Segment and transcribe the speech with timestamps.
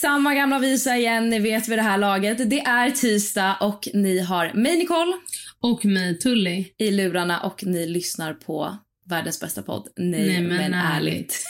[0.00, 2.50] Samma gamla visa igen, ni vet vid det här laget.
[2.50, 5.12] Det är tisdag och ni har mig Nicole
[5.60, 6.64] Och mig Tully.
[6.78, 8.78] i lurarna och ni lyssnar på
[9.10, 9.88] världens bästa podd.
[9.96, 11.14] Nej, Nej, men, men ärligt.
[11.14, 11.44] ärligt.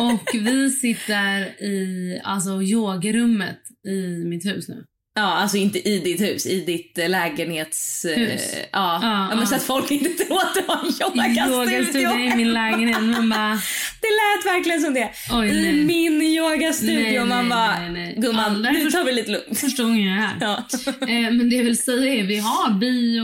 [0.00, 3.58] Och vi sitter i alltså, yogarummet
[3.88, 4.84] i mitt hus nu.
[5.14, 8.04] Ja, alltså inte i ditt hus, i ditt eh, lägenhets...
[8.04, 8.42] eh, Hus.
[8.54, 9.46] ja, Ja, ja, men ja.
[9.46, 12.18] så att folk inte tror att det var en Yogastudio yogastudio.
[12.32, 13.02] i min lägenhet.
[13.02, 13.50] Man bara,
[14.00, 15.10] Det lät verkligen som det.
[15.32, 15.72] Oj, I nej.
[15.84, 16.94] min yogastudio.
[17.02, 18.14] Nej, man nej, bara, nej, nej.
[18.18, 19.58] gumman, Alla nu tar vi lite lugnt.
[19.58, 20.36] första gången jag är här.
[20.40, 20.64] Ja.
[21.00, 23.22] Eh, men det jag vill säga är vi har bio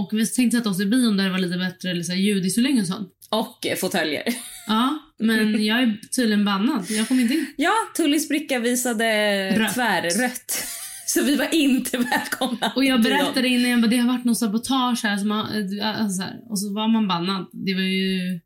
[0.00, 2.86] och vi tänkte sätta oss i bion där det var lite bättre här, ljudisolering och
[2.86, 3.08] sånt.
[3.30, 4.22] Och eh, fåtöljer.
[4.66, 6.84] Ja, men jag är tydligen bannad.
[6.90, 7.46] Jag kom inte in.
[7.56, 9.74] Ja, Tullys bricka visade Rött.
[9.74, 10.66] tvärrött.
[11.06, 12.72] Så vi var inte välkomna.
[12.76, 15.16] Och jag berättade innan, jag bara, det har varit något sabotage här.
[15.16, 15.46] Så man,
[15.82, 16.40] alltså, så här.
[16.50, 17.46] Och så var man bannad.
[17.52, 18.40] Det var ju...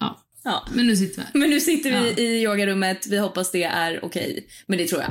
[0.00, 0.68] Ja, Ja.
[0.74, 1.30] men nu sitter vi här.
[1.34, 2.16] Men nu sitter vi Ja.
[2.18, 3.06] i yogarummet.
[3.06, 4.46] Vi hoppas det är okej.
[4.66, 5.10] Men det tror jag.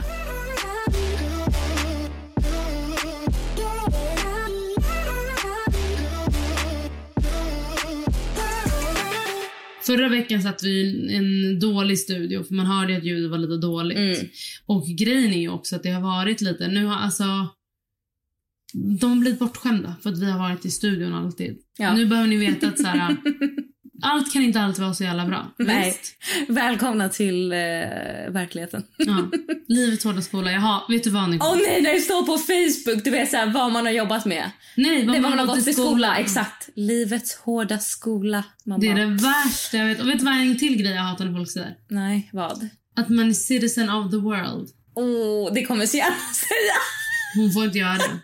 [9.85, 13.57] Förra veckan satt vi i en dålig studio för man hörde att ljudet var lite
[13.57, 13.97] dåligt.
[13.97, 14.27] Mm.
[14.65, 17.23] Och grejen är ju också att det har varit lite, nu har alltså
[18.99, 21.57] de har blivit bortskämda för att vi har varit i studion alltid.
[21.77, 21.93] Ja.
[21.93, 23.17] Nu behöver ni veta att så här,
[24.01, 25.51] allt kan inte alltid vara så jävla bra.
[25.57, 25.85] Nej.
[25.85, 26.15] Visst?
[26.49, 27.57] Välkomna till eh,
[28.29, 28.83] verkligheten.
[28.97, 29.27] Ja.
[29.67, 30.51] Livets hårda skola.
[30.51, 31.23] Jaha, vet du vad?
[31.23, 34.25] Åh nej, när det står på Facebook, du vet så här, vad man har jobbat
[34.25, 34.51] med.
[34.77, 36.17] Nej, vad Det var man har gått i skola.
[36.17, 36.69] Exakt.
[36.75, 38.43] Livets hårda skola.
[38.65, 40.01] Man Det är det värsta jag vet.
[40.01, 41.75] Och vet du vad en till grej jag hatar när folk säger?
[41.89, 42.69] Nej, vad?
[42.95, 44.69] Att man är citizen of the world.
[44.95, 46.79] Åh, det kommer så gärna säga.
[47.35, 48.19] Hon får inte göra det.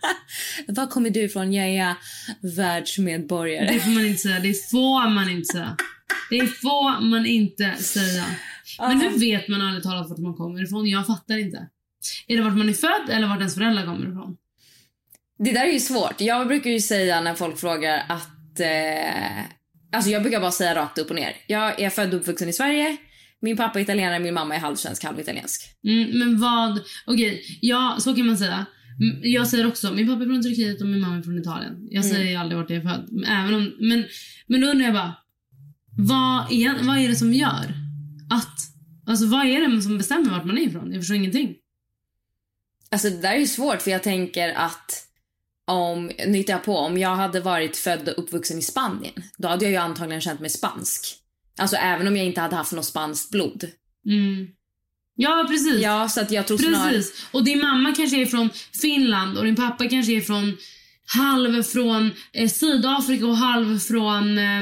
[0.68, 1.54] Var kommer du ifrån?
[1.54, 1.96] Jag är
[2.42, 3.74] världsmedborgare.
[3.74, 4.40] Det får man inte säga.
[4.40, 5.78] Det får man inte säga.
[6.30, 8.26] Det får man inte säga.
[8.80, 10.90] Men hur vet man ärligt talat vart man kommer ifrån?
[10.90, 11.68] Jag fattar inte.
[12.28, 14.38] Är det vart man är född eller vart ens föräldrar kommer ifrån?
[15.40, 16.22] Det där är ju svårt.
[16.22, 18.60] Jag brukar ju säga när folk frågar att...
[18.60, 19.44] Eh,
[19.92, 21.36] alltså jag brukar bara säga rakt upp och ner.
[21.48, 22.98] Jag är född och uppvuxen i Sverige.
[23.40, 25.62] Min pappa är italienare, min mamma är halvsvensk, halvitaliensk.
[25.84, 26.80] Mm, men vad...
[27.06, 28.66] Okej, ja, så kan man säga.
[29.02, 31.88] Mm, Jag säger också, min pappa är från Turkiet och min mamma är från Italien.
[31.90, 33.26] Jag säger ju aldrig vart jag är född.
[33.28, 34.06] Även om, men,
[34.48, 35.16] men då undrar jag bara,
[35.98, 37.74] vad är, vad är det som gör
[38.30, 38.58] att...
[39.08, 40.92] Alltså vad är det som bestämmer vart man är ifrån?
[40.92, 41.56] Jag förstår ingenting.
[42.92, 45.08] Alltså det där är ju svårt för jag tänker att
[45.68, 49.48] om, nu hittar jag på, om jag hade varit född och uppvuxen i Spanien, då
[49.48, 51.18] hade jag ju antagligen känt mig spansk.
[51.58, 53.66] Alltså även om jag inte hade haft något spanskt blod.
[54.06, 54.48] Mm.
[55.16, 55.82] Ja, precis.
[55.82, 56.92] Ja, så att jag tror snarare...
[56.92, 57.26] Precis.
[57.32, 58.50] Och din mamma kanske är från
[58.82, 60.58] Finland och din pappa kanske är från
[61.14, 64.62] halv från eh, Sydafrika och halv från eh,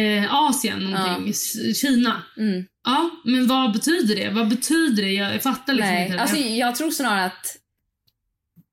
[0.00, 1.28] eh, Asien någonting.
[1.30, 2.22] S- Kina.
[2.36, 2.64] Mm.
[2.84, 4.30] Ja, men vad betyder det?
[4.30, 5.12] Vad betyder det?
[5.12, 6.16] Jag fattar liksom Nej, inte.
[6.16, 6.22] det.
[6.22, 7.56] alltså jag tror snarare att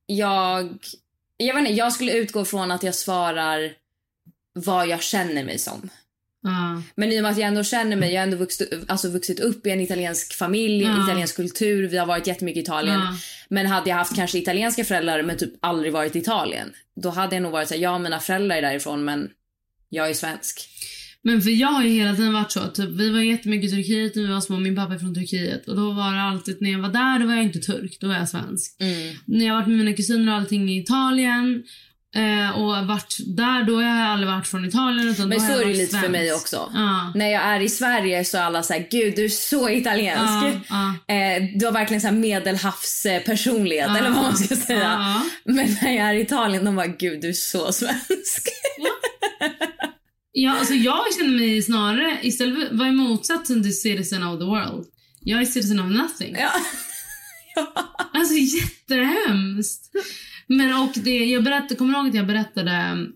[0.06, 0.78] jag...
[1.38, 3.72] Jag vet inte, jag skulle utgå från att jag svarar
[4.54, 5.90] vad jag känner mig som.
[6.96, 9.40] Men i och med att jag ändå känner mig, jag har ändå vuxit, alltså vuxit
[9.40, 11.04] upp i en italiensk familj, Ja.
[11.04, 13.00] italiensk kultur, vi har varit jättemycket i Italien.
[13.00, 13.16] Ja.
[13.50, 16.70] Men hade jag haft kanske italienska föräldrar men typ aldrig varit i Italien,
[17.02, 19.30] då hade jag nog varit såhär, ja mina föräldrar är därifrån men
[19.90, 20.70] jag är svensk.
[21.22, 22.68] Men för jag har ju hela tiden varit så.
[22.68, 24.58] Typ, vi var jättemycket i Turkiet när vi var små.
[24.60, 25.68] Min pappa är från Turkiet.
[25.68, 27.98] Och då var det alltid, när jag var där då var jag inte turk.
[28.00, 28.76] Då var jag svensk.
[28.80, 29.16] Mm.
[29.26, 31.64] När jag har varit med mina kusiner och allting i Italien.
[32.16, 35.08] Eh, och varit där, då har jag aldrig varit från Italien.
[35.08, 36.12] Utan Men så är det lite för svensk.
[36.12, 36.72] mig också.
[36.74, 37.12] Ja.
[37.16, 40.24] När jag är i Sverige så är alla såhär, gud du är så italiensk.
[40.70, 41.16] Ja, ja.
[41.16, 43.98] Eh, du har verkligen så här medelhavspersonlighet Ja.
[43.98, 44.80] eller vad man ska säga.
[44.84, 45.22] Ja.
[45.54, 48.48] Men när jag är i Italien de bara, gud du är så svensk.
[50.32, 54.46] Ja, alltså jag känner mig snarare, istället för vara i motsatsen till citizen of the
[54.46, 54.86] world.
[55.22, 56.36] Jag är citizen of nothing.
[56.40, 56.50] ja.
[58.14, 59.82] Alltså jättehemskt.
[60.50, 63.08] Men och det, jag berättade, kommer ihåg att jag berättade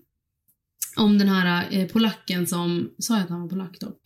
[0.96, 4.00] om den här eh, polacken som, sa jag att han var polack dock?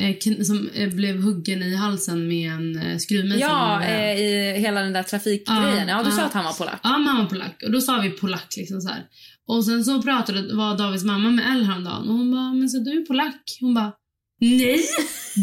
[0.00, 3.40] Eh, som eh, blev huggen i halsen med en eh, skruvmejsel.
[3.40, 3.84] Ja,
[4.14, 5.88] i hela den där trafikgrejen.
[5.88, 6.26] Ja, du sa ja.
[6.26, 6.80] att han var polack.
[6.82, 7.62] Ja, men han var polack.
[7.64, 9.04] Och då sa vi polack liksom så här.
[9.46, 12.78] Och sen så pratade, var Davids mamma med Elle häromdagen och hon bara, men så
[12.78, 13.58] du är polack?
[13.60, 13.92] Hon bara,
[14.40, 14.80] nej!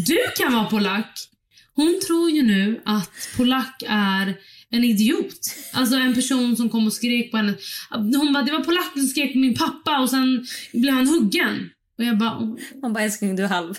[0.06, 1.28] Du kan vara polack!
[1.74, 4.36] Hon tror ju nu att polack är
[4.72, 5.40] en idiot.
[5.72, 7.54] Alltså en person som kom och skrek på henne.
[7.90, 11.70] Hon bara, det var polacken som skrek på min pappa och sen blev han huggen.
[11.98, 13.74] Och jag bara, "Åh, Hon bara, älskling du är halv.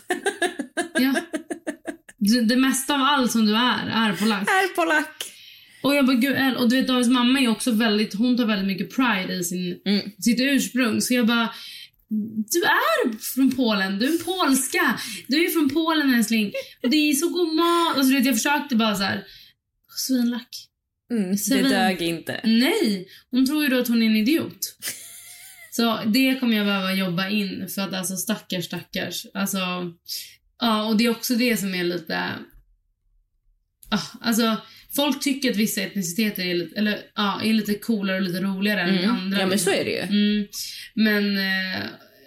[0.99, 1.15] ja.
[2.17, 4.47] Det, det mesta av allt som du är, är polack.
[4.49, 5.23] är polack.
[5.83, 6.55] Och jag bara, gud.
[6.57, 9.81] Och du vet Davids mamma är också väldigt, hon tar väldigt mycket pride i sin,
[9.85, 10.11] Mm.
[10.19, 11.01] sitt ursprung.
[11.01, 11.49] Så jag bara,
[12.51, 14.99] du är från Polen, du är polska.
[15.27, 16.51] Du är från Polen älskling.
[16.83, 17.97] Och det är så god mat.
[17.97, 19.23] Alltså, du vet, jag försökte bara så här,
[19.97, 20.49] svinlack.
[21.13, 22.39] Mm, det dög inte.
[22.43, 24.77] Nej, hon tror ju då att hon är en idiot.
[25.71, 29.25] Så det kommer jag behöva jobba in för att alltså stackars stackars.
[29.33, 29.57] Alltså,
[30.59, 32.29] ja och det är också det som är lite,
[33.89, 34.57] ja alltså
[34.95, 38.81] folk tycker att vissa etniciteter är lite, eller, ja, är lite coolare och lite roligare
[38.81, 39.09] än Mm.
[39.09, 39.39] andra.
[39.39, 39.99] Ja men så är det ju.
[39.99, 40.47] Mm.
[40.93, 41.83] Men eh,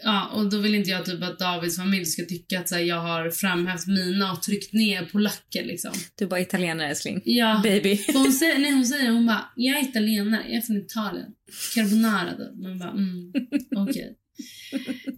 [0.06, 2.82] ja, och då vill inte jag typ att Davids familj ska tycka att så här,
[2.82, 5.92] jag har framhävt mina och tryckt ner polacker liksom.
[6.18, 7.20] Du bara italienare älskling.
[7.24, 7.60] Ja.
[7.62, 7.96] Baby.
[7.96, 11.26] För hon säger, nej, hon säger hon bara, jag är italienare, jag är från Italien.
[11.74, 12.62] Carbonara då.
[12.68, 13.32] Man bara, mm,
[13.88, 14.16] okej.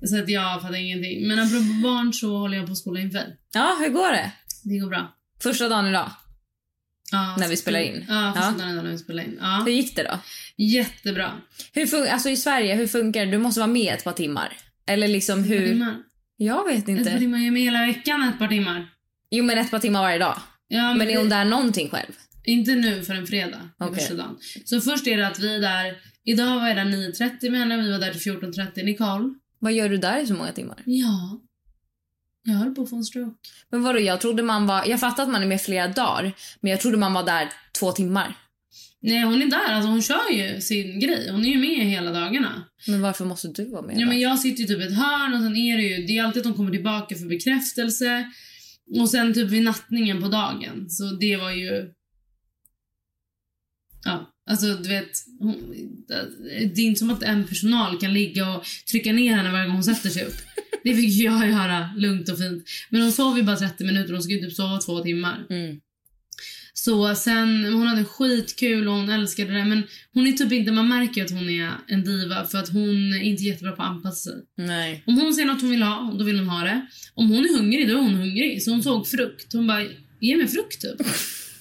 [0.08, 1.28] Så att jag fattar ingenting.
[1.28, 3.24] Men apropå barn så håller jag på att skola inför.
[3.54, 4.32] Ja, hur går det?
[4.64, 5.14] Det går bra.
[5.42, 6.10] Första dagen idag.
[7.12, 8.04] Ja, När vi spelar in.
[8.08, 8.64] Ja, första Ja.
[8.66, 9.38] dagen när vi spelar in.
[9.40, 9.62] Ja.
[9.66, 10.18] Hur gick det då?
[10.64, 11.32] Jättebra.
[11.72, 13.30] Hur fun- alltså i Sverige, hur funkar det?
[13.32, 14.56] Du måste vara med ett par timmar.
[14.88, 15.66] Eller liksom hur?
[15.68, 15.96] timmar.
[16.36, 17.18] Jag vet Ett par inte.
[17.18, 17.38] timmar.
[17.46, 18.88] Är med hela veckan ett par timmar.
[19.30, 20.38] Jo men ett par timmar varje dag.
[20.68, 22.12] Ja, Men är det- hon där någonting själv?
[22.44, 23.60] Inte nu förrän fredag.
[23.78, 24.06] Okay.
[24.64, 25.96] Så först är det att vi är där.
[26.24, 27.76] Idag var jag där 9.30 med henne.
[27.82, 28.82] Vi var där till 14.30.
[28.84, 29.34] Nicole.
[29.58, 30.82] Vad gör du där i så många timmar?
[30.86, 31.40] Ja.
[32.44, 33.36] Jag höll på att få en stroke.
[33.70, 34.84] Men vadå, jag trodde man var...
[34.86, 36.32] Jag fattar att man är med flera dagar.
[36.60, 37.48] Men jag trodde man var där
[37.78, 38.34] två timmar.
[39.00, 39.72] Nej, hon är där.
[39.72, 41.30] Alltså, hon kör ju sin grej.
[41.30, 42.64] Hon är ju med hela dagarna.
[42.86, 44.06] Men varför måste du vara med Ja, då?
[44.06, 46.06] men jag sitter ju typ i ett hörn och sen är det ju...
[46.06, 48.32] Det är alltid att de kommer tillbaka för bekräftelse.
[49.00, 50.90] Och sen typ vid nattningen på dagen.
[50.90, 51.92] Så det var ju...
[54.04, 55.10] Ja, alltså du vet.
[55.38, 55.74] Hon,
[56.74, 59.74] det är inte som att en personal kan ligga och trycka ner henne varje gång
[59.74, 60.36] hon sätter sig upp.
[60.84, 62.64] Det fick ju jag göra lugnt och fint.
[62.90, 64.12] Men hon sov ju bara 30 minuter.
[64.12, 65.46] Hon ju typ sova två timmar.
[65.50, 65.80] Mm.
[66.84, 69.64] Så sen, hon hade skitkul och hon älskade det.
[69.64, 69.82] Men
[70.14, 73.22] hon är typ inte, man märker att hon är en diva för att hon är
[73.22, 74.42] inte jättebra på att anpassa sig.
[74.56, 75.02] Nej.
[75.06, 76.86] Om hon ser något hon vill ha, då vill hon ha det.
[77.14, 78.62] Om hon är hungrig, då är hon hungrig.
[78.62, 79.52] Så hon såg frukt.
[79.52, 79.82] Hon bara,
[80.20, 81.06] ge mig frukt typ.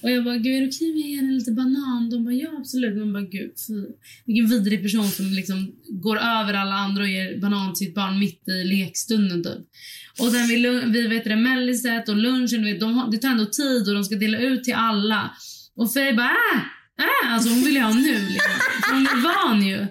[0.02, 2.10] Och jag bara, gud är det okej om jag ger henne lite banan?
[2.10, 2.96] De bara, ja absolut.
[2.96, 3.74] Men bara, gud fy.
[4.26, 8.18] Vilken vidrig person som liksom går över alla andra och ger banan till sitt barn
[8.18, 9.58] mitt i lekstunden typ.
[10.20, 13.28] Och sen vid, lun- vid vet det, melliset och lunchen, vet, de har, det tar
[13.28, 15.30] ändå tid och de ska dela ut till alla.
[15.76, 16.60] Och Faye bara, äh,
[17.04, 17.34] äh.
[17.34, 18.52] Alltså hon vill ju ha nu liksom.
[18.92, 19.86] Hon är van ju.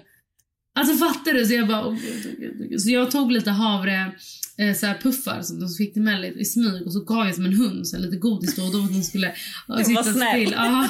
[0.74, 1.46] Alltså fattar du?
[1.46, 2.80] Så jag bara, oh, gud, oh, gud, oh, gud.
[2.80, 4.12] Så jag tog lite havre
[4.58, 7.44] eh, så här puffar som de fick Mellit i smyg och så gav jag som
[7.44, 9.34] en hund så här, lite godis då och då för att hon skulle
[9.66, 10.52] var sitta still.
[10.56, 10.88] Ja.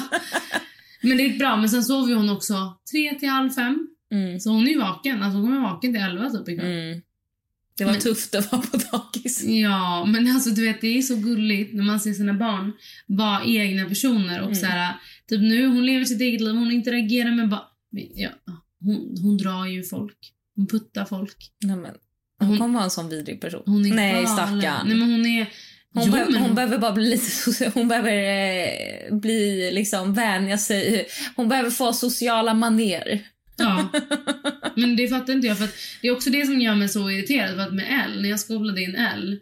[1.01, 1.57] Men det gick bra.
[1.57, 3.87] Men sen sov ju hon också tre till halv fem.
[4.11, 4.39] Mm.
[4.39, 5.23] Så hon är ju vaken.
[5.23, 6.65] Alltså hon kommer vaken till elva typ ikväll.
[6.71, 7.01] Mm.
[7.77, 9.43] Det var Men- tufft att vara på dagis.
[9.43, 12.71] Ja, men alltså du vet det är så gulligt när man ser sina barn
[13.07, 14.55] vara egna personer och Mm.
[14.55, 14.93] så här,
[15.29, 17.61] typ nu hon lever sitt eget liv, hon interagerar med barn.
[18.15, 18.29] Ja,
[18.79, 20.17] hon, hon drar ju folk.
[20.55, 21.51] Hon puttar folk.
[21.63, 21.91] Nej, men,
[22.39, 23.63] hon Hon- kommer vara en sån vidrig person.
[23.65, 24.87] Hon är Nej, stackarn.
[24.87, 25.45] Nej men hon är...
[25.93, 27.71] Hon, jo, behöver, men hon behöver bara bli lite.
[27.73, 31.07] Hon behöver eh, bli liksom vänja sig.
[31.35, 33.21] Hon behöver få sociala maner.
[33.57, 33.87] Ja.
[34.75, 35.57] Men det fattar inte jag.
[35.57, 35.67] För
[36.01, 37.55] det är också det som gör mig så irriterad.
[37.55, 39.39] För att med L, när jag skolade in L.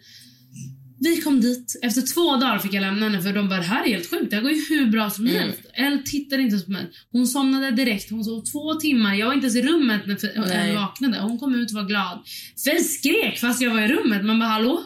[1.00, 1.80] Vi kom dit.
[1.84, 4.30] Efter två dagar fick jag lämna henne för de bara, det här är helt sjukt.
[4.30, 5.38] Det här går ju hur bra som Mm.
[5.42, 5.60] helst.
[5.74, 6.86] L tittade inte på mig.
[7.12, 8.12] Hon somnade direkt.
[8.12, 9.16] Hon sov två timmar.
[9.16, 10.70] Jag var inte ens i rummet när Nej.
[10.70, 11.20] L vaknade.
[11.20, 12.20] Hon kom ut och var glad.
[12.66, 14.26] Faye skrek fast jag var i rummet.
[14.26, 14.84] Man bara, hallå?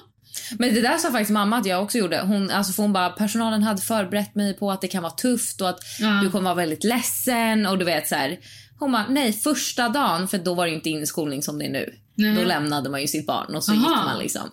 [0.59, 2.21] Men det där sa faktiskt mamma att jag också gjorde.
[2.21, 5.61] Hon, alltså för hon bara, personalen hade förberett mig på att det kan vara tufft
[5.61, 6.19] och att Ja.
[6.23, 8.37] du kommer vara väldigt ledsen och du vet så här.
[8.79, 11.93] Hon bara, nej första dagen, för då var det inte inskolning som det är nu.
[12.15, 12.35] Nej.
[12.35, 13.79] Då lämnade man ju sitt barn och så Aha.
[13.81, 14.49] gick man liksom.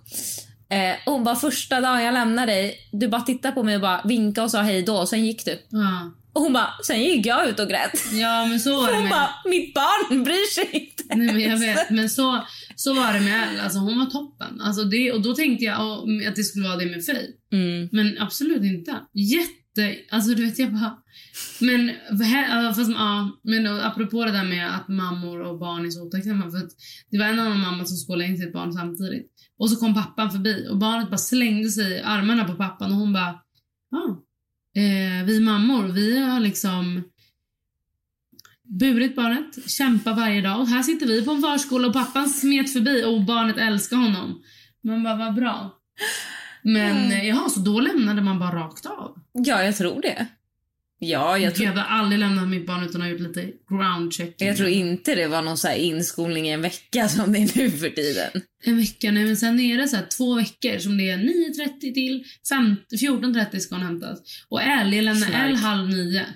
[0.70, 3.80] Eh, och hon bara, första dagen jag lämnade dig, du bara tittade på mig och
[3.80, 5.58] bara vinkade och sa hej då och sen gick du.
[5.68, 6.12] Ja.
[6.32, 8.04] Och hon bara, sen gick jag ut och grät.
[8.12, 11.16] ja, men så var det Hon med bara, mitt barn bryr sig inte.
[11.16, 11.90] Nej, men jag vet.
[11.90, 12.44] Men så,
[12.76, 13.62] så var det med Elle.
[13.62, 14.60] Alltså, hon var toppen.
[14.60, 15.80] Alltså, det, och då tänkte jag
[16.28, 17.28] att det skulle vara det med Faye.
[17.52, 17.88] Mm.
[17.92, 19.00] Men absolut inte.
[19.12, 19.96] jätte...
[20.10, 20.98] Alltså du vet jag bara...
[21.60, 21.92] Men,
[22.74, 26.50] fast, ja, men apropå det där med att mammor och barn är så otacksamma.
[26.50, 26.70] För att
[27.10, 29.37] det var en annan mamma som skulle in sitt barn samtidigt.
[29.58, 32.98] Och så kom pappan förbi och barnet bara slängde sig i armarna på pappan och
[32.98, 33.40] hon bara...
[33.90, 34.22] Ja,
[34.82, 37.02] eh, vi mammor, vi har liksom
[38.68, 40.60] burit barnet, kämpar varje dag.
[40.60, 44.42] Och här sitter vi på en förskola och pappan smet förbi och barnet älskar honom.
[44.82, 45.74] Man bara, vad bra.
[46.62, 47.26] Men mm.
[47.26, 49.18] jaha, så då lämnade man bara rakt av?
[49.32, 50.26] Ja, jag tror det.
[51.00, 51.66] Ja, jag, tror...
[51.66, 54.48] jag hade aldrig lämnat mitt barn utan att ha gjort lite ground checking.
[54.48, 57.70] Jag tror inte det var någon så inskolning i en vecka som det är nu
[57.70, 58.42] för tiden.
[58.64, 59.12] En vecka?
[59.12, 62.24] Nej, men sen är det så två veckor som det är 9.30 till
[62.90, 64.18] 14.30 ska hon hämtas.
[64.48, 66.26] Och L, jag lämnar L halv nio.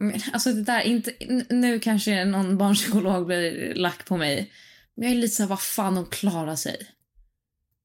[0.00, 1.12] Men alltså det där, inte,
[1.50, 4.52] nu kanske någon barnpsykolog blir lack på mig.
[4.96, 6.76] Men jag är lite såhär, vad fan, de klarar sig.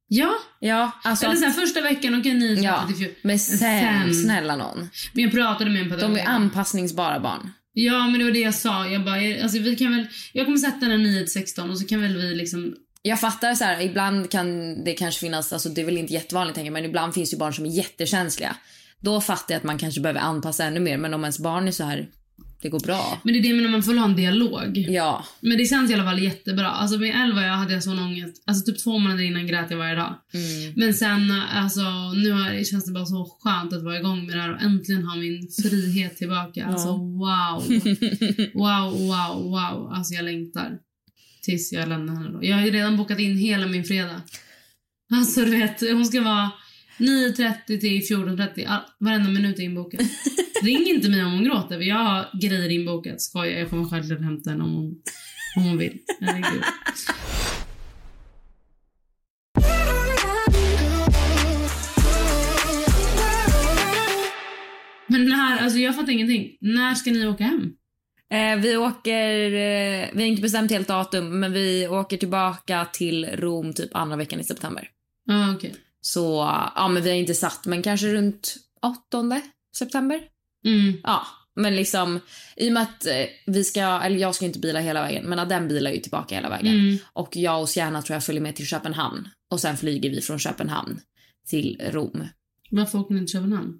[0.07, 0.35] Ja.
[0.59, 3.15] ja alltså Eller sen första veckan, okej okay, 9 ja, 14.
[3.21, 4.89] Men sen, sen, snälla någon.
[5.13, 6.15] Men jag pratade med en pedagog.
[6.15, 7.51] De är anpassningsbara barn.
[7.73, 8.87] Ja, men det var det jag sa.
[8.87, 11.87] Jag bara, alltså vi kan väl, jag kommer sätta den 9 till 16 och så
[11.87, 12.75] kan väl vi liksom
[13.07, 16.55] jag fattar så här, ibland kan det kanske finnas, alltså det är väl inte jättevanligt
[16.55, 18.55] tänker men ibland finns ju barn som är jättekänsliga.
[18.99, 20.97] Då fattar jag att man kanske behöver anpassa ännu mer.
[20.97, 22.07] Men om ens barn är så här,
[22.65, 23.21] det går bra.
[23.23, 24.77] Men det är det med när man får ha en dialog.
[24.77, 25.25] Ja.
[25.39, 26.69] Men det känns i alla fall jättebra.
[26.69, 28.43] Alltså med Elva jag hade jag sån ångest.
[28.45, 30.15] Alltså typ två månader innan grät jag varje dag.
[30.33, 30.73] Mm.
[30.75, 31.81] Men sen alltså
[32.15, 35.03] nu har, känns det bara så skönt att vara igång med det här och äntligen
[35.03, 36.59] ha min frihet tillbaka.
[36.59, 36.65] Ja.
[36.65, 37.63] Alltså wow.
[38.53, 39.93] wow, wow, wow.
[39.93, 40.77] Alltså jag längtar.
[41.41, 42.39] Tills jag lämnar henne då.
[42.45, 44.21] Jag har ju redan bokat in hela min fredag.
[45.13, 46.51] Alltså du vet, hon ska vara
[46.97, 48.79] 9.30 till 14.30.
[48.99, 50.01] Varenda minut är inbokad.
[50.63, 53.21] Ring inte mig om hon gråter, jag har grejer inbokat.
[53.21, 54.95] Skojar, jag kommer självklart hämta henne om hon,
[55.55, 55.99] om hon vill.
[56.21, 56.63] Herregud.
[65.07, 66.57] Men när, alltså jag fattar ingenting.
[66.61, 67.71] När ska ni åka hem?
[68.31, 73.25] Eh, vi åker, eh, vi har inte bestämt helt datum, men vi åker tillbaka till
[73.25, 74.89] Rom typ andra veckan i september.
[75.29, 75.71] Ah, okay.
[76.07, 76.35] Så
[76.75, 78.55] ja, men vi har inte satt, men kanske runt
[79.09, 79.41] 8
[79.77, 80.21] september.
[80.65, 80.97] Mm.
[81.03, 82.19] Ja, men liksom
[82.55, 85.49] i och med att eh, vi ska, eller jag ska inte bila hela vägen, men
[85.49, 86.79] den bilar ju tillbaka hela vägen.
[86.79, 86.97] Mm.
[87.13, 90.39] Och jag och Sienna tror jag följer med till Köpenhamn och sen flyger vi från
[90.39, 90.99] Köpenhamn
[91.47, 92.23] till Rom.
[92.69, 93.79] Varför åker ni till Köpenhamn?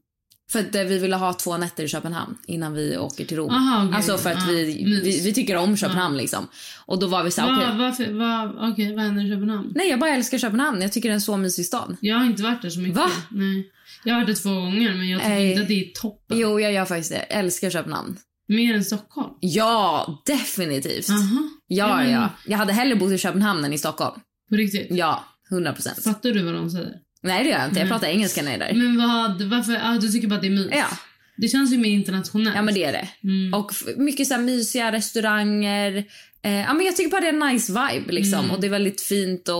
[0.51, 3.49] För att eh, vi ville ha två nätter i Köpenhamn innan vi åker till Rom.
[3.49, 3.97] Aha, okay.
[3.97, 4.63] Alltså för att ah, vi,
[5.03, 6.17] vi, vi, tycker om Köpenhamn ah.
[6.17, 6.47] liksom.
[6.85, 7.77] Och då var vi såhär, okej.
[7.77, 8.13] Va, okay.
[8.13, 9.71] va, okay, vad händer i Köpenhamn?
[9.75, 10.81] Nej jag bara älskar Köpenhamn.
[10.81, 11.97] Jag tycker det är en så mysig stad.
[12.01, 12.97] Jag har inte varit där så mycket.
[12.97, 13.11] Va?
[13.31, 13.71] Nej.
[14.03, 16.39] Jag har varit där två gånger men jag tycker inte att det är toppen.
[16.39, 17.25] Jo jag gör faktiskt det.
[17.29, 18.17] Jag älskar Köpenhamn.
[18.47, 19.29] Mer än Stockholm?
[19.39, 21.09] Ja, definitivt.
[21.09, 21.49] Aha.
[21.67, 22.29] Ja, ja, ja.
[22.45, 24.19] Jag hade hellre bott i Köpenhamn än i Stockholm.
[24.49, 24.87] På riktigt?
[24.89, 26.03] Ja, 100 procent.
[26.03, 26.93] Fattar du vad de säger?
[27.25, 27.79] Nej det gör jag inte.
[27.79, 28.81] Jag pratar engelska när jag är där.
[28.81, 30.67] Men vad, varför, ah, du tycker bara att det är mys?
[30.71, 30.97] Ja.
[31.37, 32.55] Det känns ju mer internationellt.
[32.55, 33.07] Ja men det är det.
[33.23, 33.53] Mm.
[33.53, 36.05] Och mycket så här mysiga restauranger.
[36.41, 38.39] Eh, ja men jag tycker bara det är en nice vibe liksom.
[38.39, 38.51] Mm.
[38.51, 39.55] Och det är väldigt fint och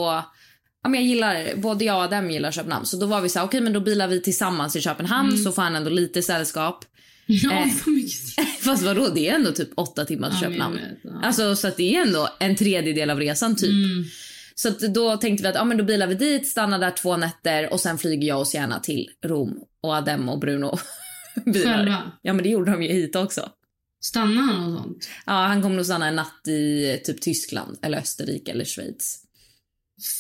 [0.84, 2.86] ja, men jag gillar, både jag och Adam gillar Köpenhamn.
[2.86, 5.43] Så då var vi så okej okay, men då bilar vi tillsammans till Köpenhamn mm.
[5.43, 6.86] så får han ändå lite sällskap.
[7.25, 8.60] Ja, eh, för mycket.
[8.63, 10.75] Fast vadå, det är ändå typ åtta timmar till ja, Köpenhamn.
[10.75, 11.22] Vet, ja.
[11.24, 13.69] Alltså så att det är ändå en tredjedel av resan typ.
[13.69, 14.05] Mm.
[14.55, 17.74] Så då tänkte vi att ja, men då bilar vi dit, stannar där två nätter
[17.74, 20.77] och sen flyger jag och Sienna till Rom och Adem och Bruno
[21.45, 21.77] bilar.
[21.77, 22.12] Själva?
[22.21, 23.50] Ja men det gjorde de ju hit också.
[24.01, 25.09] Stannar han och sånt?
[25.25, 29.21] Ja han kommer nog stanna en natt i typ Tyskland eller Österrike eller Schweiz.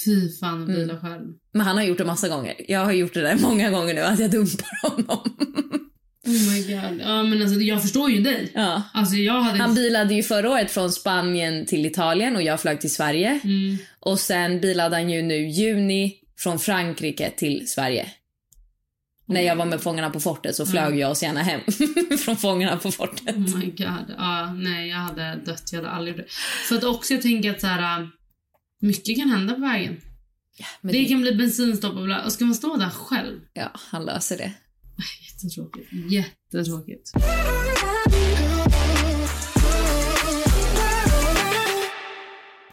[0.05, 1.01] Fy fan att bila mm.
[1.01, 1.33] själv.
[1.51, 2.55] Men han har gjort det massa gånger.
[2.67, 5.37] Jag har gjort det där många gånger nu att jag dumpar honom.
[6.25, 7.01] Oh my god.
[7.01, 8.51] Ja men alltså jag förstår ju dig.
[8.55, 8.81] Ja.
[8.93, 9.57] Alltså jag hade...
[9.57, 13.39] Han bilade ju förra året från Spanien till Italien och jag flög till Sverige.
[13.43, 13.77] Mm.
[13.99, 18.07] Och sen bilade han ju nu juni från Frankrike till Sverige.
[19.27, 20.99] När jag var med Fångarna på fortet så flög mm.
[20.99, 21.61] jag och Sienna hem
[22.25, 23.35] från Fångarna på fortet.
[23.35, 24.15] Oh my god.
[24.17, 25.69] Ja, nej, jag hade dött.
[25.71, 26.25] Jag hade aldrig det.
[26.67, 28.09] För att också jag tänker att så här,
[28.81, 30.01] mycket kan hända på vägen.
[30.57, 33.39] Ja, det, det kan bli bensinstopp och, och ska man stå där själv?
[33.53, 34.53] Ja, han löser det.
[35.43, 35.89] Jättetråkigt.
[36.11, 37.11] Jättetråkigt.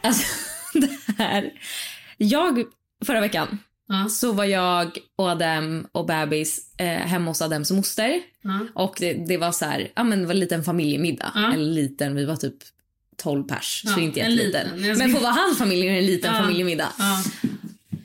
[0.03, 0.23] Alltså,
[0.73, 1.51] det här...
[2.17, 2.63] Jag,
[3.05, 4.09] förra veckan, Ja.
[4.09, 8.21] så var jag och Adem och bebis eh, hemma hos Adems moster.
[8.41, 8.59] Ja.
[8.75, 11.31] Och det, det, var så här, ja men det var en liten familjemiddag.
[11.35, 11.53] Ja.
[11.53, 12.55] Eller liten, vi var typ
[13.17, 13.83] 12 pers.
[13.85, 14.77] Så inte en jätteliten.
[14.77, 14.97] liten.
[14.97, 16.89] Men att vara hans familj är en liten familjemiddag.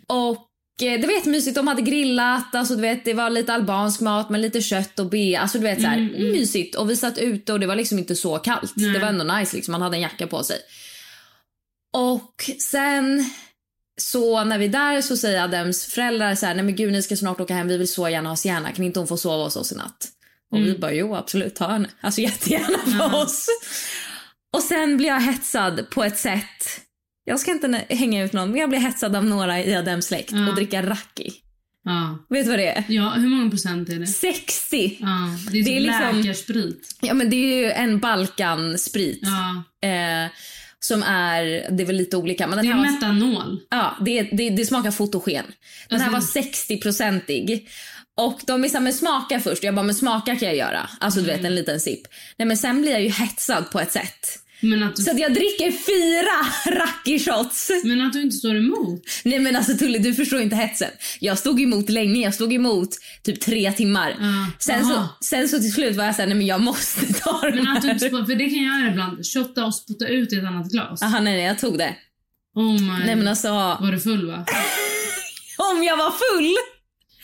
[0.06, 0.47] Och
[0.78, 1.54] det var jättemysigt.
[1.56, 2.54] De hade grillat.
[2.54, 5.40] Alltså, du vet, det var lite albansk mat med lite kött och be.
[5.40, 6.32] Alltså, du vet, så här, Mm, mm.
[6.32, 6.74] Mysigt.
[6.74, 8.72] Och vi satt ute och det var liksom inte så kallt.
[8.76, 8.90] Nej.
[8.90, 9.56] Det var ändå nice.
[9.56, 9.72] Liksom.
[9.72, 10.56] Man hade en jacka på sig.
[11.92, 13.30] Och sen
[14.00, 17.02] så när vi är där så säger Adams föräldrar så här, nej men gud ni
[17.02, 19.44] ska snart åka hem, vi vill så gärna ha Sienna, kan inte hon få sova
[19.44, 20.08] hos oss i natt?
[20.52, 21.88] Och vi bara, jo absolut, ta henne.
[22.00, 23.46] Alltså jättegärna för oss.
[24.52, 26.80] Och sen blir jag hetsad på ett sätt,
[27.28, 30.32] jag ska inte hänga ut någon, men jag blir hetsad av några i Adams släkt
[30.32, 30.48] Ja.
[30.48, 31.30] och dricka raki.
[31.84, 32.18] Ja.
[32.30, 32.84] Vet du vad det är?
[32.88, 34.06] ja, hur många procent är det?
[34.06, 34.96] 60!
[35.00, 35.06] Ja,
[35.52, 36.96] det är, Det är typ liksom- läkarsprit.
[37.00, 39.20] Ja men det är ju en Balkansprit.
[39.22, 39.88] Ja.
[39.88, 40.30] Eh,
[40.80, 42.46] som är, det är väl lite olika.
[42.46, 43.60] Men den Det är här var, metanol.
[43.70, 45.44] ja, det, det, det smakar fotogen.
[45.88, 47.68] Den här var Alltså- 60-procentig.
[48.16, 49.64] Och de är såhär, men smaka först.
[49.64, 50.90] Jag bara, men smaka kan jag göra.
[51.00, 52.00] Alltså du vet en liten sipp.
[52.38, 54.38] Nej men sen blir jag ju hetsad på ett sätt.
[54.60, 57.70] Du, Så att jag dricker fyra raki shots.
[57.84, 59.02] men att du inte står emot.
[59.24, 60.90] Nej men alltså Tully du förstår inte hetsen.
[61.20, 62.88] Jag stod emot länge, jag stod emot
[63.22, 64.16] typ tre timmar.
[64.20, 64.46] Ja.
[64.58, 67.54] Sen, så, sen så till slut var jag såhär, nej men jag måste ta den
[67.54, 69.26] Men att du inte för det kan jag göra ibland.
[69.26, 71.02] Shotta och spotta ut i ett annat glas.
[71.02, 71.94] Aha, nej nej jag tog det.
[72.54, 73.06] Oh my.
[73.06, 74.44] Nej men alltså, Var du full va?
[75.72, 76.54] om jag var full.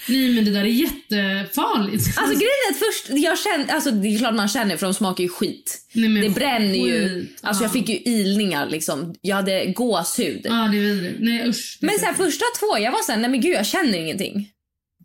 [0.08, 2.18] Nej men det där är jättefarligt.
[2.18, 4.94] Alltså grejen är att först, jag kände, alltså det är klart man känner för de
[4.94, 5.80] smakar ju skit.
[5.92, 7.08] Nej, men Det bränner ju.
[7.08, 7.38] skit.
[7.42, 7.72] Alltså jag Ja.
[7.72, 9.14] fick ju ilningar liksom.
[9.20, 10.40] Jag hade gåshud.
[10.44, 11.16] Ja det är vidrigt.
[11.20, 11.78] Nej usch.
[11.80, 14.48] Men här, första två, jag var såhär, nej men gud jag känner ingenting.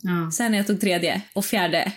[0.01, 0.31] Ja.
[0.31, 1.91] Sen när jag tog tredje och fjärde,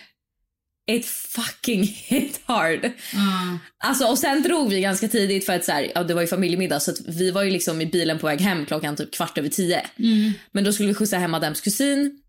[0.91, 2.85] it fucking hit hard.
[3.13, 3.57] Ja.
[3.83, 6.27] Alltså och sen drog vi ganska tidigt för att så här, ja det var ju
[6.27, 9.49] familjemiddag så vi var ju liksom i bilen på väg hem klockan typ kvart över
[9.49, 9.81] tio.
[9.99, 10.31] Mm.
[10.51, 12.19] Men då skulle vi skjutsa hem Adams kusin.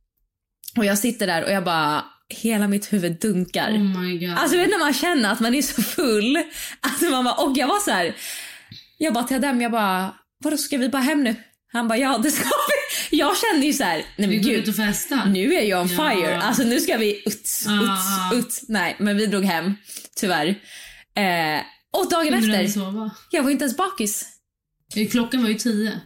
[0.76, 3.70] Och jag sitter där och jag bara, hela mitt huvud dunkar.
[3.70, 4.38] Oh my god.
[4.38, 6.42] Alltså vet när man känner att man är så full.
[6.80, 8.14] Alltså man bara, och jag var så här.
[8.98, 10.14] Jag bara till Adam, jag bara,
[10.44, 11.34] vadå ska vi bara hem nu?
[11.72, 12.44] Han bara, ja det ska
[13.10, 13.16] vi.
[13.18, 14.68] Jag kände ju så här, nej men gud.
[14.68, 15.26] och festar.
[15.26, 16.10] Nu är jag on Ja.
[16.10, 16.42] fire.
[16.42, 18.68] Alltså nu ska vi uts, Ja, uts, uts.
[18.68, 19.74] Nej men vi drog hem,
[20.16, 20.46] tyvärr.
[21.16, 21.62] Eh,
[21.92, 22.80] och dagen Kunde efter,
[23.30, 24.26] jag var inte ens bakis.
[24.96, 26.00] Eh, Klockan var ju tio.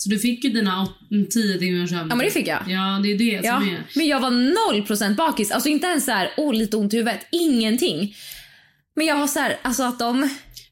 [0.00, 2.06] Så du fick ju dina åt- tio timmars sömn.
[2.10, 2.62] Ja men det fick jag.
[2.68, 3.82] Ja det är det Ja, som är.
[3.94, 5.50] men jag var noll procent bakis.
[5.50, 7.26] Alltså inte ens så här, åh lite ont i huvudet.
[7.32, 8.14] Ingenting.
[8.96, 10.28] Men jag var så här, alltså att de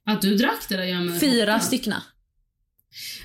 [0.06, 2.02] Att du drack det där mig fyra styckna.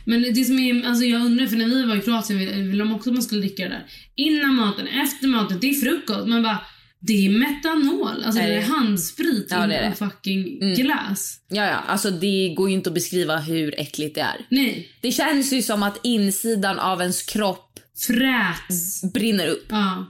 [0.06, 2.96] Men det som är, alltså jag undrar, för när vi var i Kroatien ville de
[2.96, 3.86] också att man skulle dricka det där.
[4.16, 6.28] Innan maten, efter maten, det är frukost.
[6.28, 6.58] Man bara,
[7.04, 8.24] det är metanol.
[8.26, 8.62] Alltså det är det?
[8.62, 9.96] handsprit Ja, i det är en det.
[9.98, 10.76] fucking Mm.
[10.76, 11.40] glass.
[11.50, 14.46] Ja, ja, alltså det går ju inte att beskriva hur äckligt det är.
[14.50, 19.02] Nej, Det känns ju som att insidan av ens kropp fräts.
[19.14, 19.66] brinner upp.
[19.70, 20.06] Ja.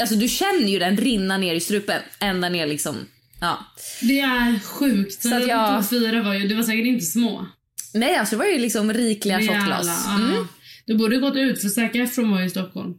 [0.00, 2.96] Alltså du känner ju den rinna ner i strupen, ända ner liksom.
[3.40, 3.58] Ja.
[4.02, 5.22] Det är sjukt.
[5.22, 7.46] Så att jag- fyra var ju, det var säkert inte små.
[7.94, 10.06] Nej, alltså det var ju liksom rikliga Rejäla, shotglas.
[10.08, 10.46] Mm.
[10.86, 12.94] Du borde gått ut för Zac Efron var i Stockholm.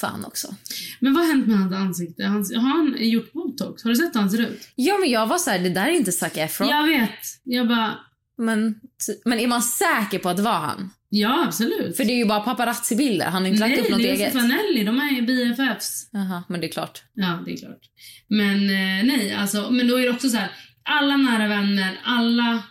[0.00, 0.54] Fan också.
[1.00, 2.24] Men vad har hänt med hans ansikte?
[2.24, 3.82] Hans, har han gjort botox?
[3.82, 4.68] Har du sett hur han ser ut?
[4.74, 6.68] Ja, men jag var så här, det där är inte Zac Efron.
[6.68, 7.18] Jag vet.
[7.42, 7.94] Jag bara,
[8.38, 8.80] Men,
[9.24, 10.90] men är man säker på att det var han?
[11.08, 11.96] ja absolut.
[11.96, 14.32] För det är ju bara paparazzi-bilder, han har inte lagt upp något det är eget.
[14.32, 16.08] Fanelli, de är ju BFFs.
[16.12, 17.02] Jaha, men det är klart.
[17.14, 17.80] Ja, det är klart.
[18.28, 20.50] Men eh, nej, alltså, men då är det också så här.
[20.82, 22.62] Alla nära vänner, alla...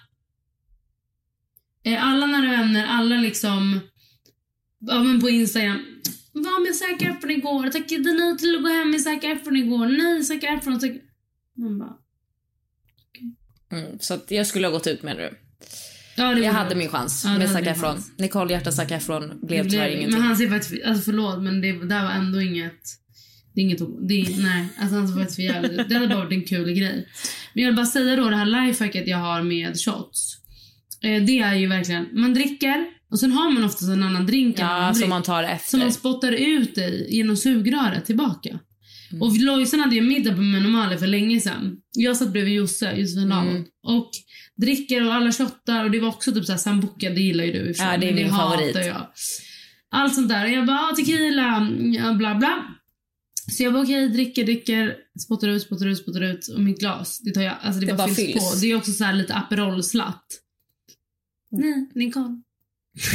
[1.85, 3.79] Eh, alla nära vänner, alla liksom...
[4.79, 5.79] Ja, men på Instagram.
[6.33, 7.69] Var med Zac Efron igår.
[7.69, 9.87] Tackade nej till att gå hem med Zac Efron igår.
[9.87, 10.79] Nej, Zac Efron.
[10.79, 10.91] Zac...
[11.57, 11.97] Man bara...
[13.71, 15.37] Mm, så jag skulle ha gått ut med du.
[16.17, 16.77] Ja, det Jag hade bra.
[16.77, 18.03] min chans Ja, det med Zac Efron.
[18.17, 20.11] Nicole Hjärta Zac Efron blev Det tyvärr ingenting.
[20.11, 22.81] Men han ser faktiskt, alltså förlåt men det där var ändå inget,
[23.53, 25.89] det är inget, det är, nej, alltså han ser faktiskt för jävligt ut.
[25.89, 27.07] Det hade bara varit en kul grej.
[27.53, 30.37] Men jag vill bara säga då det här lifehacket jag har med shots.
[31.03, 34.59] Eh, det är ju verkligen, man dricker och sen har man oftast en annan drink
[34.59, 35.77] Ja, annan som man tar som efter.
[35.77, 38.59] man spottar ut i genom sugröret tillbaka.
[39.11, 39.21] Mm.
[39.21, 41.77] Och Lojsan hade ju middag på Menomale för länge sedan.
[41.97, 43.31] Jag satt bredvid Josse, Josefin.
[43.31, 43.63] Mm.
[43.87, 44.09] Och
[44.61, 47.59] dricker och alla shottar och det var också typ såhär sambuca, det gillar ju du
[47.59, 48.75] i och för sig, Ja, det är min hatar favorit.
[48.75, 49.07] Jag.
[49.91, 50.45] Allt sånt där.
[50.45, 52.63] Och jag bara, ah, tequila, ja, bla bla.
[53.51, 54.95] Så jag bara okej, dricker, dricker,
[55.25, 56.47] spottar ut, spottar ut, spottar ut.
[56.55, 58.53] Och mitt glas, det tar jag, alltså det, Det bara, bara fylls, fylls.
[58.53, 58.59] på.
[58.61, 60.25] Det är också så här lite Aperol-slatt.
[61.51, 62.41] Nej, Nicole.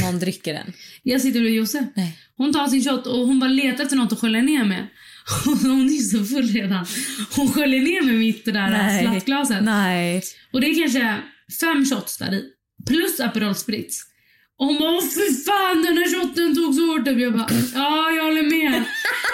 [0.01, 0.73] Någon dricker den.
[1.03, 1.87] Jag sitter bredvid Josse.
[1.95, 2.19] Nej.
[2.37, 4.87] Hon tar sin shot och hon bara letar efter något att skölja ner med.
[5.45, 6.87] Hon är så full redan.
[7.37, 9.03] Hon sköljer ner med mitt det där Nej.
[9.03, 9.65] slattglaset.
[9.65, 10.23] Nej.
[10.53, 11.17] Och det är kanske
[11.61, 12.45] fem shots där i.
[12.87, 14.01] Plus Aperol Spritz.
[14.59, 17.19] Och hon bara, fy fan den här shotten tog så hårt upp.
[17.19, 18.85] Jag bara, ja jag håller med.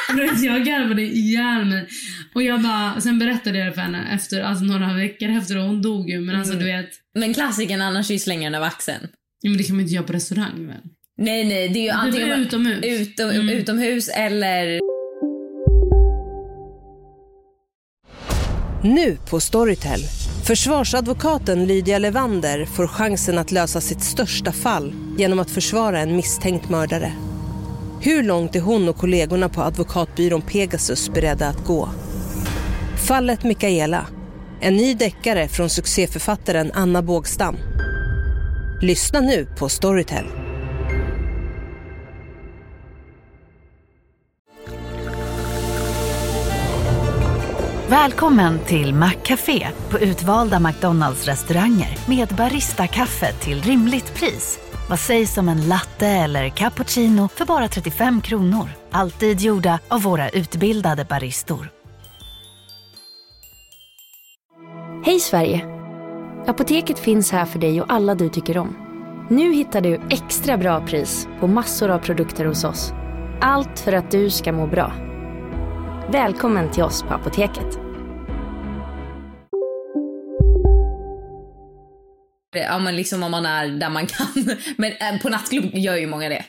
[0.45, 1.89] Jag garvade ihjäl mig.
[2.35, 5.65] Och jag bara, sen berättade jag det för henne efter, alltså några veckor efter och
[5.65, 6.21] hon dog ju.
[6.21, 9.09] Men alltså du vet, Men klassiken annars är ju slänga den över axeln.
[9.45, 10.77] Ja, men det kan man inte göra på restaurang väl?
[11.19, 12.85] Nej, nej, det är ju antingen Typ utomhus.
[12.85, 13.49] utom, Mm.
[13.49, 14.81] utomhus eller...
[18.83, 20.01] Nu på Storytel.
[20.47, 26.69] Försvarsadvokaten Lydia Levander får chansen att lösa sitt största fall genom att försvara en misstänkt
[26.69, 27.13] mördare.
[28.03, 31.89] Hur långt är hon och kollegorna på advokatbyrån Pegasus beredda att gå?
[33.09, 34.07] Fallet Mikaela.
[34.61, 37.57] En ny deckare från succéförfattaren Anna Bågstam.
[38.85, 40.25] Lyssna nu på Storytel.
[47.89, 54.59] Välkommen till Maccafé på utvalda McDonalds restauranger med Baristakaffe till rimligt pris.
[54.89, 58.69] Vad sägs om en latte eller cappuccino för bara 35 kronor?
[58.91, 61.71] Alltid gjorda av våra utbildade baristor.
[65.05, 65.74] Hej Sverige!
[66.47, 68.77] Apoteket finns här för dig och alla du tycker om.
[69.31, 72.93] Nu hittar du extra bra pris på massor av produkter hos oss.
[73.41, 74.93] Allt för att du ska må bra.
[76.13, 77.79] Välkommen till oss på Apoteket.
[82.53, 84.27] Ja men liksom om man är där man kan.
[84.77, 86.45] Men eh, på nattklubb gör ju många det.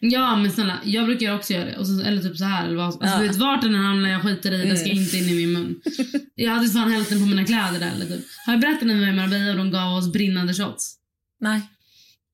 [0.00, 1.76] Ja men snälla, jag brukar också göra det.
[1.76, 2.66] Och så, eller typ så här.
[2.66, 3.18] Eller vad, alltså, Ja.
[3.18, 5.02] vet, vart den hamnar jag skiter i, det ska Mm.
[5.02, 5.80] inte in i min mun.
[6.34, 7.90] Jag hade fan hälften på mina kläder där.
[7.96, 8.24] Eller typ.
[8.46, 10.94] Har jag berättat när vi var i Marbella och de gav oss brinnande shots?
[11.40, 11.60] Nej.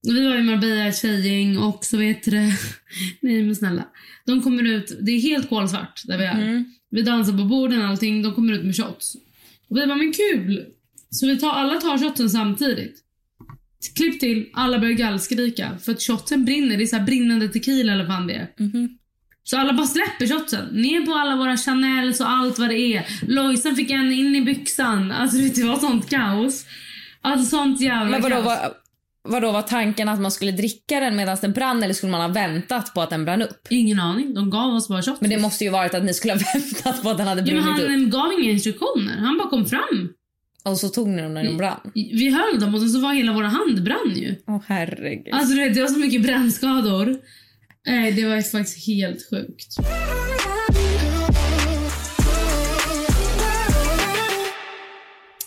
[0.02, 2.52] Vi var i Marbella ett tjejgäng och så vet det.
[3.20, 3.84] Nej men snälla.
[4.26, 6.42] De kommer ut, det är helt kolsvart där vi är.
[6.42, 6.64] Mm.
[6.90, 9.14] Vi dansar på borden och allting, de kommer ut med shots.
[9.68, 10.66] Och vi bara, men kul!
[11.10, 13.01] Så vi tar, alla tar shotsen samtidigt.
[13.96, 16.76] Klipp till, alla börjar gallskrika för att shotsen brinner.
[16.76, 18.48] Det är så brinnande tequila eller vad det är.
[18.58, 18.98] Mhm.
[19.44, 20.66] Så alla bara släpper shotsen.
[20.72, 23.06] Ner på alla våra Chanels och allt vad det är.
[23.28, 25.12] Lojsan fick en in i byxan.
[25.12, 26.66] Alltså det var sånt kaos.
[27.22, 28.44] Alltså sånt jävla Men vadå kaos.
[28.44, 28.58] var,
[29.28, 32.28] vadå var tanken att man skulle dricka den medan den brann eller skulle man ha
[32.28, 33.66] väntat på att den brann upp?
[33.70, 34.34] Ingen aning.
[34.34, 35.20] De gav oss bara shots.
[35.20, 37.54] Men det måste ju varit att ni skulle ha väntat på att den hade ja,
[37.54, 38.12] men brunnit han upp.
[38.12, 39.16] gav inga instruktioner.
[39.16, 40.08] Han bara kom fram.
[40.64, 41.90] Och så tog ni dem när den brann.
[41.94, 44.34] Vi höll dem och så var hela våra hand brann ju.
[44.46, 45.28] Åh herregud.
[45.34, 47.16] Alltså det var så mycket brännskador.
[47.86, 49.66] Nej, det var faktiskt helt sjukt.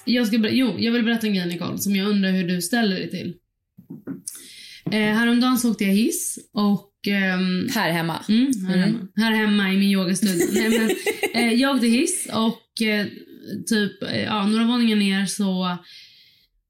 [0.06, 2.96] Jag, ska, jo, jag vill berätta en grej Nicole som jag undrar hur du ställer
[2.96, 3.34] dig till.
[4.92, 6.92] Eh, häromdagen så åkte jag hiss och...
[7.08, 8.20] ehm, Här hemma.
[8.30, 8.80] Mm, här, Mm.
[8.94, 9.08] Hemma.
[9.16, 10.46] här hemma i min yogastudio.
[10.54, 10.90] Nej, men,
[11.44, 13.06] eh, jag åkte hiss och eh,
[13.68, 13.92] typ
[14.26, 15.78] ja, några våningar ner så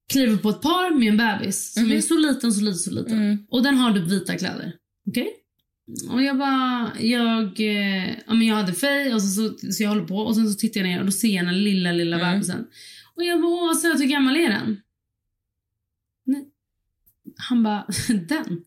[0.10, 1.92] kliver på ett par med en bebis som Mhm.
[1.92, 3.18] är så liten, så liten, så liten.
[3.18, 3.38] Mm.
[3.50, 4.74] Och den har typ vita kläder.
[5.08, 5.28] Okej?
[6.10, 9.90] Och jag bara, jag, eh, ja men jag hade fej och så, så, så jag
[9.90, 12.20] håller på och sen så tittar jag ner och då ser jag den lilla, lilla
[12.20, 12.32] Mm.
[12.32, 12.68] bebisen.
[13.16, 14.82] Och jag bara, vad söt, hur gammal är den?
[16.26, 16.46] Nej.
[17.50, 17.86] Han bara,
[18.28, 18.64] den.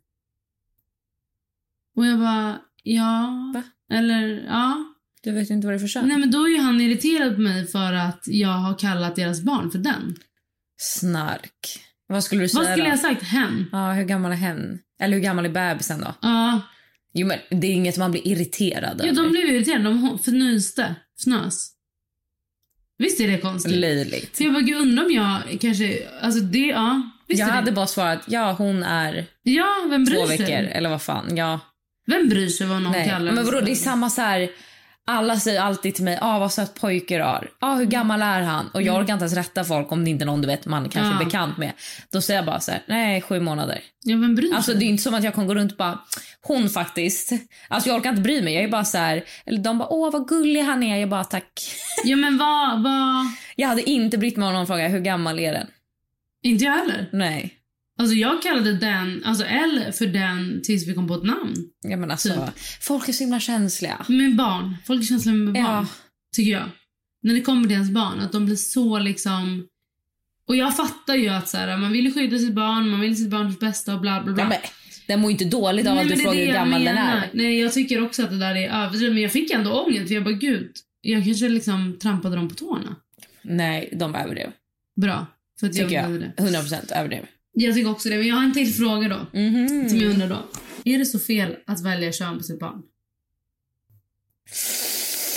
[1.97, 3.53] Och jag bara, ja.
[3.55, 3.62] Va?
[3.97, 4.94] Eller, ja.
[5.29, 6.09] Du vet inte vad det är för kön?
[6.09, 9.41] Nej men då är ju han irriterad på mig för att jag har kallat deras
[9.43, 10.17] barn för den.
[10.81, 11.81] Snark.
[12.07, 12.88] Vad skulle du säga Vad skulle då?
[12.91, 13.23] jag ha sagt?
[13.23, 13.67] Hen?
[13.73, 14.79] Ja, hur gammal är hen?
[15.01, 16.14] Eller hur gammal är bebisen då?
[16.23, 16.61] Ja.
[17.12, 19.85] Jo men det är inget man blir irriterad Jo, de blev irriterade.
[19.85, 20.95] De fnyste.
[21.21, 21.71] Fnös.
[22.99, 23.73] Visst är det konstigt?
[23.73, 24.37] Löjligt.
[24.37, 26.09] För jag bara, gud undrar om jag kanske...
[26.21, 27.03] Alltså det, ja.
[27.27, 27.59] Visst Jag är det.
[27.59, 30.38] hade bara svarat ja hon är Ja, vem bryr två sig?
[30.38, 31.37] veckor eller vad fan.
[31.37, 31.61] Ja.
[32.07, 33.09] Vem bryr sig vad någon Nej.
[33.09, 34.51] kallar Men en vadå det är samma så här.
[35.11, 37.51] Alla säger alltid till mig, ah vad söt pojke du har.
[37.61, 38.71] Ah hur gammal är han?
[38.75, 40.83] Och jag orkar inte ens rätta folk om det inte är någon du vet man
[40.83, 41.12] kanske Mm.
[41.12, 41.21] Ja.
[41.21, 41.73] är bekant med.
[42.12, 43.81] Då säger jag bara så här, nej sju månader.
[44.05, 45.99] Ja, vem bryr Alltså det är inte som att jag kan gå runt och bara,
[46.42, 47.33] hon faktiskt.
[47.68, 48.55] Alltså jag orkar inte bry mig.
[48.55, 50.97] Jag är bara så här, eller de bara, åh vad gullig han är.
[50.97, 51.53] Jag bara tack.
[52.05, 52.83] Ja, men vad...
[52.83, 53.27] vad...
[53.57, 55.66] Jag hade inte brytt mig om någon fråga, hur gammal är den?
[56.42, 57.09] Inte jag heller.
[57.12, 57.55] Nej.
[57.98, 61.54] Alltså jag kallade den, alltså L för den tills vi kom på ett namn.
[61.82, 62.58] Ja men alltså, Typ.
[62.80, 64.04] folk är så himla känsliga.
[64.08, 64.76] Med barn.
[64.87, 65.64] Folk är känsliga med barn.
[65.64, 65.87] Ja.
[66.37, 66.64] Tycker jag.
[67.22, 68.20] När det kommer till ens barn.
[68.20, 69.66] Att de blir så liksom...
[70.48, 73.30] Och jag fattar ju att så här, man vill skydda sitt barn, man vill sitt
[73.30, 74.42] barns bästa och bla bla bla.
[74.42, 74.58] Ja, men,
[75.06, 77.30] den mår ju inte dåligt av Nej, att du frågar hur jag gammal den är.
[77.32, 79.14] Nej, jag tycker också att det där är överdrivet.
[79.14, 82.54] Men jag fick ändå ångest för jag bara gud, jag kanske liksom trampade dem på
[82.54, 82.96] tårna.
[83.42, 84.52] Nej, de överdrev.
[84.96, 85.26] Bra.
[85.61, 86.20] För att jag Tycker jag.
[86.20, 86.32] det.
[86.37, 87.24] 100% överdrev.
[87.61, 88.16] Jag tycker också det.
[88.16, 89.38] Men jag har en till fråga då.
[89.38, 89.88] Mhm.
[89.88, 90.38] Som jag undrar då.
[90.85, 92.83] Är det så fel att välja kön på sitt barn?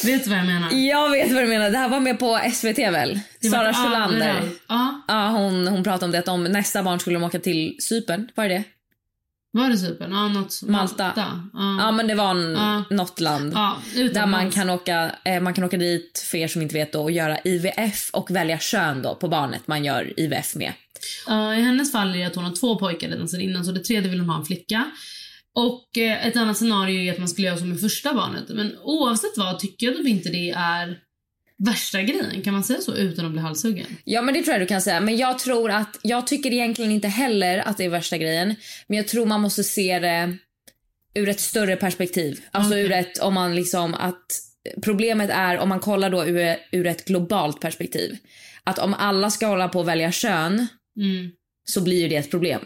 [0.05, 0.71] Vet du vad jag menar?
[0.73, 1.69] Jag vet vad du menar.
[1.69, 3.19] Det här var med på SVT väl?
[3.51, 4.49] Sara Sjölander.
[4.67, 5.01] Ja.
[5.07, 8.27] Ja, hon, hon pratade om det att om nästa barn skulle de åka till Cypern.
[8.35, 8.63] Var det det?
[9.51, 10.11] Var det Cypern?
[10.11, 10.61] Ja, något.
[10.63, 11.11] Malta.
[11.15, 11.29] Ja.
[11.79, 12.83] Ja, men det var en, Ja.
[12.89, 13.53] något land.
[13.55, 13.77] ja
[14.13, 17.01] Där man kan, åka, eh, man kan åka dit, för er som inte vet, då,
[17.01, 20.73] och göra IVF och välja kön då på barnet man gör IVF med.
[21.27, 23.71] Ja, I hennes fall är det att hon har två pojkar redan sedan innan så
[23.71, 24.91] det tredje vill hon ha en flicka.
[25.53, 28.43] Och eh, ett annat scenario är att man skulle göra som med första barnet.
[28.49, 30.97] Men oavsett vad tycker jag typ inte det är
[31.57, 32.41] värsta grejen?
[32.41, 33.85] Kan man säga så utan att bli halshuggen?
[34.03, 34.99] Ja, men det tror jag du kan säga.
[34.99, 38.55] Men jag tror att, jag tycker egentligen inte heller att det är värsta grejen.
[38.87, 40.37] Men jag tror man måste se det
[41.13, 42.41] ur ett större perspektiv.
[42.51, 42.83] Alltså Okej.
[42.83, 44.25] ur ett, om man liksom att
[44.83, 48.17] problemet är om man kollar då ur, ur ett globalt perspektiv.
[48.63, 51.31] Att om alla ska hålla på att välja kön Mm.
[51.69, 52.61] så blir ju det ett problem.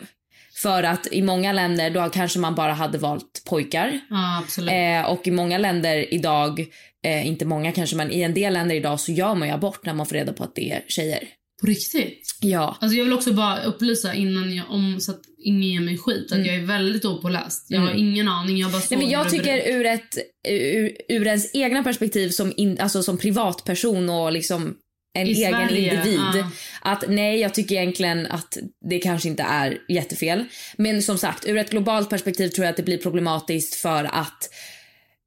[0.62, 4.00] För att i många länder då kanske man bara hade valt pojkar.
[4.42, 4.72] Absolut.
[4.72, 6.60] Eh, och i många länder idag,
[7.06, 9.86] eh, inte många kanske, men i en del länder idag så gör man ju abort
[9.86, 11.24] när man får reda på att det är tjejer.
[11.62, 12.38] På riktigt?
[12.42, 12.78] Ja.
[12.82, 16.32] Alltså jag vill också bara upplysa innan jag, om så att ingen ger mig skit,
[16.32, 17.66] att jag är väldigt opåläst.
[17.70, 18.00] Jag har Mm.
[18.00, 20.18] ingen aning, jag bara Nej, men jag tycker ur, ett,
[20.50, 24.76] ur, ur ens egna perspektiv som, in, alltså som privatperson och liksom
[25.16, 26.20] en I egen Sverige, individ.
[26.36, 26.50] ja.
[26.82, 28.58] Att nej, jag tycker egentligen att
[28.90, 30.44] det kanske inte är jättefel.
[30.78, 34.50] Men som sagt, ur ett globalt perspektiv tror jag att det blir problematiskt för att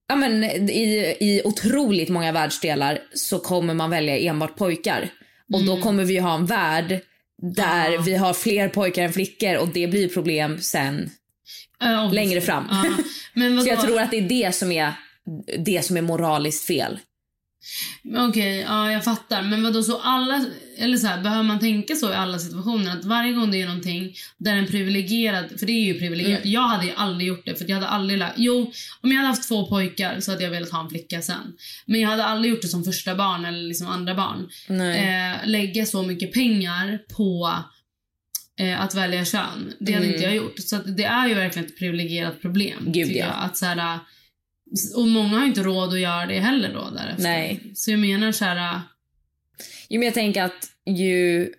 [0.08, 5.08] ja, men, i, i otroligt många världsdelar så kommer man välja enbart pojkar.
[5.52, 7.00] Och då kommer vi ha en värld
[7.54, 7.92] där Mm.
[7.94, 8.00] Ja.
[8.00, 11.10] vi har fler pojkar än flickor och det blir problem sen
[11.80, 12.14] obviously.
[12.14, 12.68] längre fram.
[13.62, 14.92] Så jag tror att det är det som är
[15.58, 16.98] det som är moraliskt fel.
[18.16, 19.42] Okej, ja jag fattar.
[19.42, 20.44] Men vadå så alla,
[20.78, 22.92] eller så här, behöver man tänka så i alla situationer?
[22.96, 26.40] Att varje gång det är någonting där en privilegierad, för det är ju privilegierat.
[26.40, 26.52] Mm.
[26.52, 29.28] Jag hade ju aldrig gjort det för jag hade aldrig lagt, jo om jag hade
[29.28, 31.52] haft två pojkar så hade jag velat ha en flicka sen.
[31.86, 34.48] Men jag hade aldrig gjort det som första barn eller liksom andra barn.
[34.68, 37.54] Eh, lägga så mycket pengar på
[38.60, 39.74] eh, att välja kön.
[39.80, 40.14] Det hade Mm.
[40.14, 40.58] inte jag gjort.
[40.58, 42.84] Så det är ju verkligen ett privilegierat problem.
[42.86, 43.26] Gud, ja.
[43.26, 43.34] jag.
[43.38, 43.98] Att så här,
[44.96, 47.22] och många har inte råd att göra det heller då därefter.
[47.22, 47.72] Nej.
[47.74, 48.80] Så jag menar så här...
[49.88, 51.52] Jo, men jag tänker att ju...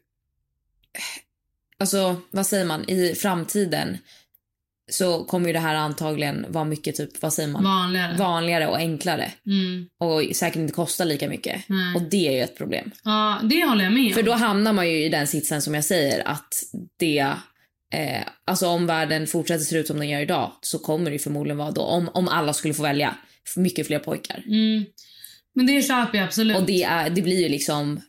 [1.80, 2.90] Alltså, vad säger man?
[2.90, 3.98] I framtiden
[4.92, 7.64] så kommer ju det här antagligen vara mycket typ, vad säger man?
[7.64, 8.18] Vanligare.
[8.18, 9.32] Vanligare och enklare.
[9.46, 9.90] Mm.
[9.98, 11.62] Och säkert inte kosta lika mycket.
[11.68, 11.96] Nej.
[11.96, 12.92] Och det är ju ett problem.
[13.04, 14.14] Ja, det håller jag med om.
[14.14, 16.64] För då hamnar man ju i den sitsen som jag säger att
[16.98, 17.34] det...
[17.94, 21.58] Eh, alltså om världen fortsätter se ut som den gör idag så kommer det förmodligen
[21.58, 23.16] vara då, om, om alla skulle få välja,
[23.56, 24.44] mycket fler pojkar.
[24.48, 24.86] Mm.
[25.56, 26.58] Men det köper jag absolut.
[26.58, 28.02] Och det, är, det blir ju liksom...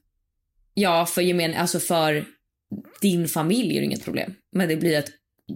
[0.74, 2.24] Ja, för gemen, alltså för
[3.00, 4.34] din familj är det inget problem.
[4.52, 5.10] Men det blir ett,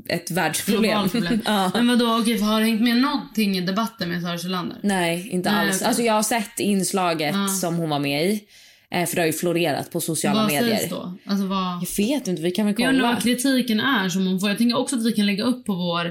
[0.09, 1.09] ett världsproblem.
[1.09, 1.41] Problem.
[1.45, 1.71] ja.
[1.75, 4.79] Men vadå, okej, har du hängt med någonting i debatten med Sara Sjölander?
[4.83, 5.77] Nej, inte Nej, alls.
[5.77, 5.87] okej.
[5.89, 7.49] Alltså jag har sett inslaget Ja.
[7.49, 8.45] som hon var med i.
[8.91, 10.77] Eh, för det har ju florerat på sociala vad medier.
[10.77, 11.15] sägs då?
[11.27, 11.59] Alltså vad...
[11.83, 13.15] Jag vet inte, vi kan väl Jag undrar kolla.
[13.15, 14.49] vad kritiken är som hon får.
[14.49, 16.07] Jag tänker också att vi kan lägga upp på vår...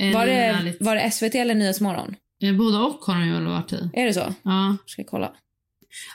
[0.00, 2.14] Eh, Var det, var det SVT eller Nyhetsmorgon?
[2.42, 3.90] eh, Både och har hon ju varit i.
[3.94, 4.34] Är det så?
[4.42, 4.76] Ja.
[4.86, 5.32] Ska kolla.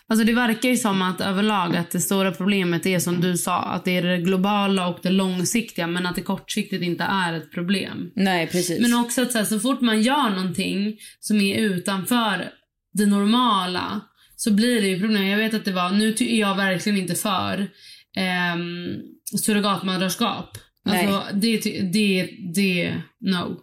[0.07, 3.57] Alltså det verkar ju som att överlag att det stora problemet är som du sa,
[3.61, 7.51] att det är det globala och det långsiktiga men att det kortsiktigt inte är ett
[7.51, 8.11] problem.
[8.15, 8.81] Nej, precis.
[8.81, 12.51] Men också att så, här, så fort man gör någonting som är utanför
[12.93, 14.01] det normala
[14.43, 15.27] så blir det ju problem.
[15.27, 17.69] Jag vet att det var, nu är jag verkligen inte för
[18.15, 19.01] ehm,
[19.37, 20.57] surrogatmödraskap.
[20.85, 21.57] Alltså, det,
[21.93, 23.59] det, det, no.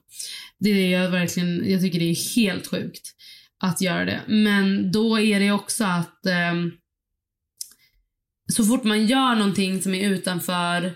[0.58, 3.14] Det är jag verkligen, jag tycker det är helt sjukt
[3.62, 4.20] att göra det.
[4.26, 6.72] Men då är det också att ehm,
[8.52, 10.94] så fort man gör någonting som är utanför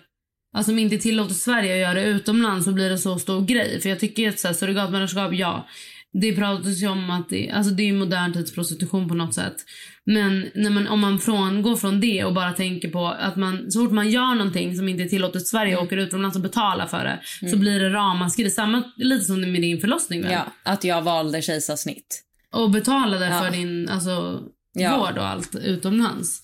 [0.54, 3.80] Alltså som inte i Sverige att göra det utomlands så blir det så stor grej.
[3.80, 5.68] För jag tycker att så här, surrogatmödraskap, ja.
[6.12, 9.56] Det pratas ju om att det, alltså det är modern tids prostitution på något sätt.
[10.04, 13.70] Men när man, om man från, går från det och bara tänker på att man,
[13.70, 16.42] så fort man gör någonting som inte är tillåtet i Sverige och åker utomlands och
[16.42, 18.50] betalar för det så blir det ramaskri.
[18.50, 20.32] Samma lite som med din förlossning väl?
[20.32, 22.22] Ja, att jag valde kejsarsnitt.
[22.52, 23.40] Och betalade Ja.
[23.42, 24.40] för din alltså,
[24.74, 24.98] Ja.
[24.98, 26.42] vård och allt utomlands.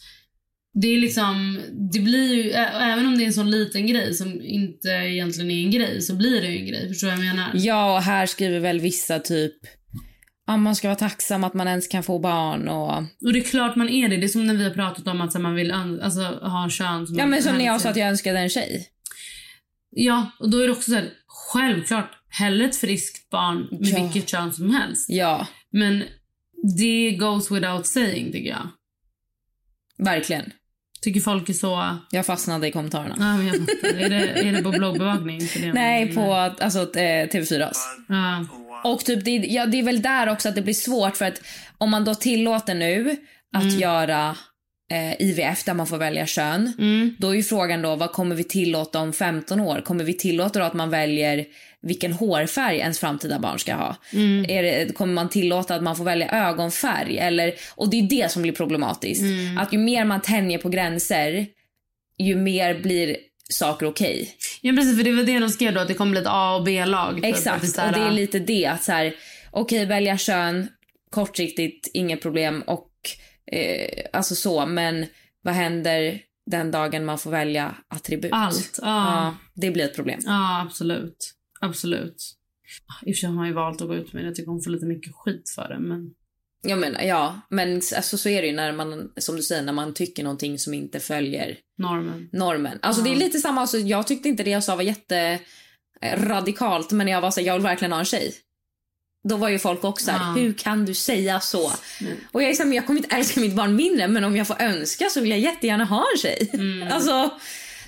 [0.80, 1.60] Det är liksom,
[1.92, 5.64] det blir ju, även om det är en sån liten grej som inte egentligen är
[5.64, 6.88] en grej så blir det ju en grej.
[6.88, 7.50] Förstår du vad jag menar?
[7.54, 9.54] Ja, och här skriver väl vissa typ
[10.46, 12.96] ja, man ska vara tacksam att man ens kan få barn och...
[12.98, 14.16] Och det är klart man är det.
[14.16, 16.70] Det är som när vi har pratat om att så, man vill alltså, ha en
[16.70, 18.86] kön som Ja, men som när jag sa att jag önskade en tjej.
[19.90, 24.02] Ja, och då är det också så här, självklart, hellre ett friskt barn med Ja.
[24.02, 25.06] vilket kön som helst.
[25.10, 26.02] Ja, Men
[26.78, 28.68] det goes without saying tycker jag.
[30.04, 30.52] verkligen.
[31.00, 31.96] Tycker folk är så...
[32.10, 33.16] Jag fastnade i kommentarerna.
[33.18, 33.98] Ja, jag fattar.
[33.98, 35.40] är, det, är det på bloggbevakning?
[35.60, 35.72] Det?
[35.72, 37.72] Nej, på alltså, eh, TV4.
[38.08, 38.46] Ja.
[38.84, 41.40] Och typ, det, ja, det är väl där också att det blir svårt för att
[41.78, 43.16] om man då tillåter nu
[43.56, 44.36] att göra
[44.90, 46.72] eh, IVF där man får välja kön.
[46.78, 47.16] Mm.
[47.18, 49.80] Då är ju frågan då, vad kommer vi tillåta om 15 år?
[49.80, 51.44] Kommer vi tillåta att man väljer
[51.80, 53.96] vilken hårfärg ens framtida barn ska ha?
[54.48, 57.18] Är det, kommer man tillåta att man får välja ögonfärg?
[57.18, 59.22] Eller, och det är det som blir problematiskt.
[59.58, 61.46] Att ju mer man tänjer på gränser,
[62.18, 63.16] ju mer blir
[63.50, 64.30] saker okej.
[64.60, 64.96] ja, precis.
[64.96, 67.24] För det var det de skrev då, att det kommer bli ett A och B-lag.
[67.24, 69.14] Exakt, här- och det är lite det att så här,
[69.50, 70.68] okej välja kön,
[71.10, 72.87] kortsiktigt inget problem och
[73.52, 75.06] Eh, alltså så, men
[75.42, 78.32] vad händer den dagen man får välja attribut?
[78.32, 78.78] Allt.
[78.82, 78.86] Ja.
[78.86, 80.20] Ja, det blir ett problem.
[80.24, 81.34] Ja, absolut.
[81.60, 82.34] Absolut.
[83.02, 84.26] I och för sig har man ju valt att gå ut med det.
[84.26, 85.78] Jag tycker hon får lite mycket skit för det.
[85.78, 86.14] Men
[86.62, 89.72] Jag menar, ja, men alltså, så är det ju när man, som du säger, när
[89.72, 92.28] man tycker någonting som inte följer normen.
[92.32, 92.78] normen.
[92.82, 95.38] Alltså det är lite samma, alltså, jag tyckte inte det jag sa var jätte
[96.02, 98.34] eh, radikalt, men jag var så här, jag vill verkligen ha en tjej.
[99.28, 100.42] Då var ju folk också här, Ja.
[100.42, 101.72] hur kan du säga så?
[102.32, 104.46] Och jag är så här, jag kommer inte älska mitt barn mindre, men om jag
[104.46, 106.50] får önska så vill jag jättegärna ha en tjej.
[106.92, 107.30] Alltså,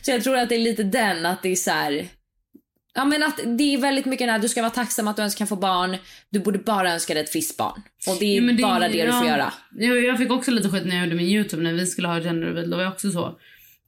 [0.03, 2.09] så jag tror att det är lite den, att det är så här,
[2.95, 5.35] Ja men att det är väldigt mycket när du ska vara tacksam att du ens
[5.35, 5.97] kan få barn.
[6.31, 7.83] Du borde bara önska dig ett friskt barn.
[8.09, 9.31] Och det är Ja, det- bara det du får ja.
[9.33, 9.53] göra.
[9.79, 12.21] Jag, jag fick också lite skit när jag gjorde min Youtube när vi skulle ha
[12.21, 12.71] gender reveal.
[12.71, 13.39] Då var jag också så.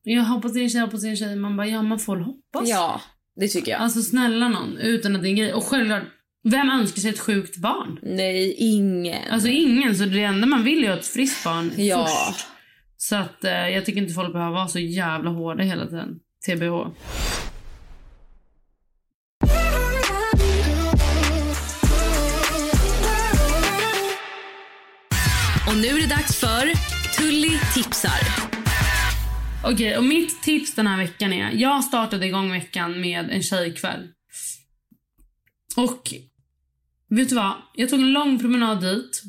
[0.03, 1.37] Jag hoppas det är en tjej, hoppas det är en tjej.
[1.37, 2.69] Man bara, ja man får hoppas.
[2.69, 3.01] Ja,
[3.37, 3.81] det tycker jag.
[3.81, 5.53] Alltså snälla någon, utan att det är en grej.
[5.53, 6.03] Och självklart,
[6.43, 7.99] vem önskar sig ett sjukt barn?
[8.03, 9.31] Nej, ingen.
[9.31, 12.07] Alltså ingen, så det enda man vill är ett friskt barn Ja.
[12.07, 12.47] först.
[12.97, 16.19] Så att eh, jag tycker inte folk behöver vara så jävla hårda hela tiden.
[16.47, 16.91] TBH.
[25.69, 26.73] Och nu är det dags för
[27.17, 28.21] Tully tipsar.
[29.65, 31.51] Okej, och mitt tips den här veckan är...
[31.51, 34.09] Jag startade igång veckan med en tjejkväll.
[35.77, 36.15] Och
[37.17, 37.53] vet du vad?
[37.75, 39.23] Jag tog en lång promenad dit.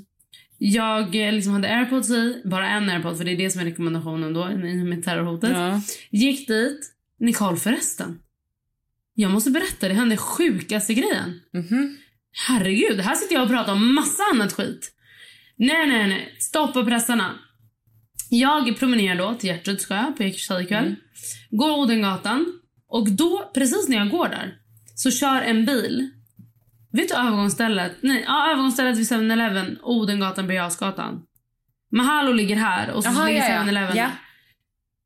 [0.57, 3.65] Jag eh, liksom hade airpods i, bara en airpod för det är det som är
[3.65, 5.51] rekommendationen då i med terrorhotet.
[5.53, 5.81] Ja.
[6.09, 6.93] Gick dit.
[7.19, 8.19] Nicole förresten.
[9.15, 11.41] Jag måste berätta, det hände sjukaste grejen.
[11.53, 11.97] Mhm.
[12.47, 14.91] Herregud, här sitter jag och pratar om massa annat skit.
[15.55, 16.35] Nej, nej, nej.
[16.39, 17.39] Stoppa pressarna.
[18.29, 20.95] Jag promenerar då till Gertruds sjö på tjejkväll.
[21.49, 22.59] Går Odengatan.
[22.87, 24.57] Och då, precis när jag går där,
[24.95, 26.09] så kör en bil.
[26.93, 27.91] Vet du övergångsstället?
[28.01, 31.19] Nej, ja, övergångsstället vid 7-Eleven, Odengatan, Birger.
[31.91, 33.63] Mahalo ligger här och så Jaha, ligger ja, ja.
[33.63, 34.09] 7-Eleven Ja.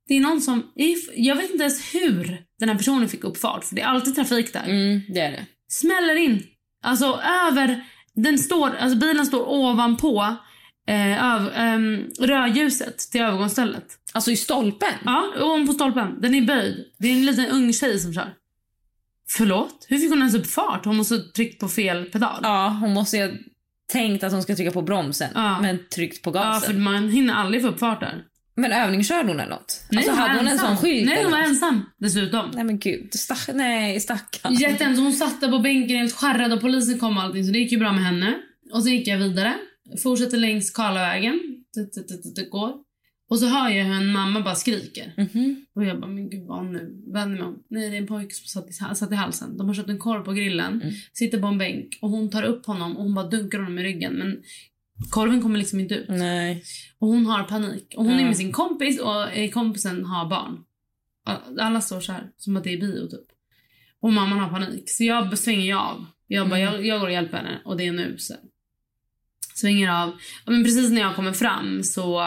[0.08, 0.71] Det är någon som...
[1.15, 4.15] Jag vet inte ens hur den här personen fick upp fart, för det är alltid
[4.15, 5.45] trafik där Mm, det är det.
[5.69, 6.43] smäller in.
[6.84, 7.84] Alltså över,
[8.15, 10.36] den står, alltså bilen står ovanpå
[10.88, 13.86] eh, öv, ehm, rödljuset till övergångsstället.
[14.13, 14.93] Alltså i stolpen?
[15.06, 16.21] Ja, ovanpå stolpen.
[16.21, 16.86] Den är böjd.
[17.00, 18.34] Det är en liten ung tjej som kör.
[19.29, 19.85] Förlåt?
[19.89, 20.85] Hur fick hon ens upp fart?
[20.85, 22.39] Hon måste ha tryckt på fel pedal.
[22.43, 23.29] Ja, hon måste ha
[23.91, 25.61] tänkt att hon ska trycka på bromsen, Ja.
[25.61, 26.73] men tryckt på Ja, gasen.
[26.73, 28.23] för man hinner aldrig få upp fart där.
[28.55, 29.81] Men övningskörde hon eller något?
[29.91, 31.05] Nej, alltså, var hade hon en sån skylt?
[31.05, 32.51] Nej, hon var ensam dessutom.
[32.53, 34.53] Nej men gud, stack, nej stackarn.
[34.53, 35.01] Jättehemskt.
[35.01, 37.71] Hon satt där på bänken helt skärrad och polisen kom och allting så det gick
[37.71, 38.35] ju bra med henne.
[38.73, 39.53] Och så gick jag vidare.
[40.03, 41.39] Fortsätter längs Karlavägen.
[42.51, 42.71] Går.
[43.29, 45.13] Och så hör jag hur en mamma bara skriker.
[45.17, 45.65] Mhm.
[45.75, 47.03] Och jag bara, men gud vad nu?
[47.13, 47.63] Vänder mig om.
[47.69, 49.57] Nej, det är en pojke som satt i, satt i halsen.
[49.57, 50.81] De har köpt en korv på grillen.
[51.13, 51.97] Sitter på en bänk.
[52.01, 54.13] Och hon tar upp honom och hon bara dunkar honom i ryggen.
[54.13, 54.41] Men
[55.09, 56.09] korven kommer liksom inte ut.
[56.09, 56.63] Nej.
[56.99, 57.93] Och hon har panik.
[57.97, 58.25] Och hon är Ja.
[58.25, 60.63] med sin kompis och eh, kompisen har barn.
[61.59, 63.27] Alla står så här, som att det är bio typ.
[63.99, 64.83] Och mamman har panik.
[64.89, 66.05] Så jag svänger av.
[66.27, 68.33] Jag bara, jag, jag går och hjälper henne och det är nu så.
[69.55, 70.09] Svänger av.
[70.45, 72.19] Ja, Men precis när jag kommer fram så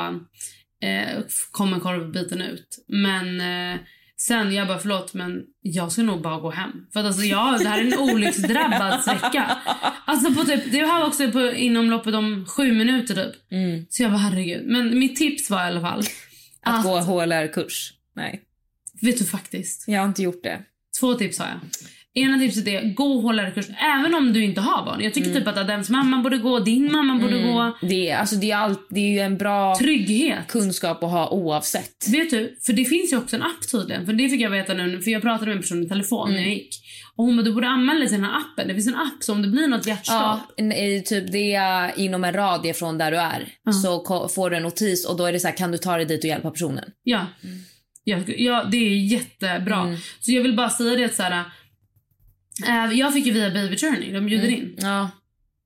[0.80, 2.84] eh, kommer korvbiten ut.
[2.88, 3.80] Men eh,
[4.16, 6.70] sen, jag bara förlåt men jag ska nog bara gå hem.
[6.92, 9.58] För att alltså jag, det här är en olycksdrabbad sträcka.
[10.04, 13.52] Alltså på typ, det här var också på, inom loppet om sju minuter typ.
[13.52, 13.86] Mm.
[13.90, 14.66] Så jag bara herregud.
[14.66, 16.02] Men mitt tips var i alla fall.
[16.62, 17.92] Att gå HLR-kurs?
[18.16, 18.42] Nej,
[19.02, 19.84] Vet du faktiskt.
[19.88, 20.62] jag har inte gjort det.
[21.00, 21.60] Två tips har jag.
[22.14, 23.66] Ena tipset är gå HLR-kurs
[23.98, 25.00] även om du inte har barn.
[25.00, 27.76] Jag tycker typ att Adams mamma borde gå, din mamma borde gå.
[27.82, 30.38] Det är, alltså, det, är allt, det är ju en bra Trygghet.
[30.48, 32.08] kunskap att ha oavsett.
[32.12, 34.06] Vet du, för det finns ju också en app tydligen.
[34.06, 36.40] För det fick jag veta nu, för jag pratade med en person i telefon när
[36.40, 36.68] jag gick.
[37.16, 38.68] Och hon bara, du borde anmäla dig till den här appen.
[38.68, 40.38] Det finns en app så om det blir något hjärtstopp.
[40.56, 43.48] Ja, i typ det är inom en radie från där du är
[43.82, 45.96] så ko- får du en notis och då är det så här, kan du ta
[45.96, 46.84] dig dit och hjälpa personen?
[47.02, 47.26] Ja.
[48.04, 49.96] Ja, ja, det är jättebra.
[50.20, 51.44] Så jag vill bara säga det att så här,
[52.92, 54.74] jag fick ju via Baby Journey, de bjuder in.
[54.78, 55.10] Ja,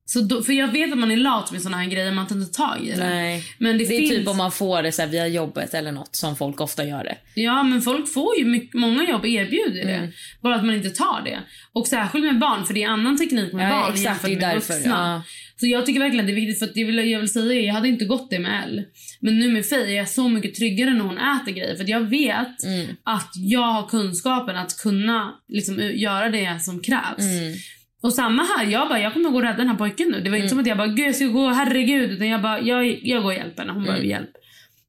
[0.06, 2.36] Så då, för jag vet att man är lat med såna här grejer, man tar
[2.36, 2.96] inte tag i det.
[2.96, 3.44] nej.
[3.58, 4.10] Men det, Det är finns...
[4.10, 7.16] typ om man får det så via jobbet eller något som folk ofta gör det.
[7.34, 9.94] Ja, men folk får ju mycket, många jobb erbjuder det.
[9.96, 10.10] Mm.
[10.42, 11.38] Bara att man inte tar det.
[11.72, 14.32] Och särskilt med barn, för det är annan teknik med Ja, barn exakt, jämfört det
[14.32, 14.74] är med därför.
[14.74, 15.22] vuxna.
[15.26, 15.32] Ja.
[15.56, 17.74] Så jag tycker verkligen det är viktigt, för att jag vill, jag vill säga jag
[17.74, 18.84] hade inte gått det med Elle.
[19.20, 21.76] Men nu med Faye är jag så mycket tryggare när hon äter grejer.
[21.76, 22.86] För jag vet Mm.
[23.04, 27.18] att jag har kunskapen att kunna liksom, göra det som krävs.
[27.38, 27.54] Mm.
[28.02, 30.20] Och samma här, jag bara, jag kommer gå och rädda den här pojken nu.
[30.20, 32.10] Det var inte som att jag bara, gud jag ska gå, herregud.
[32.10, 33.72] Utan jag bara, jag, jag går och hjälper henne.
[33.72, 33.86] Hon Mm.
[33.86, 34.30] behöver hjälp.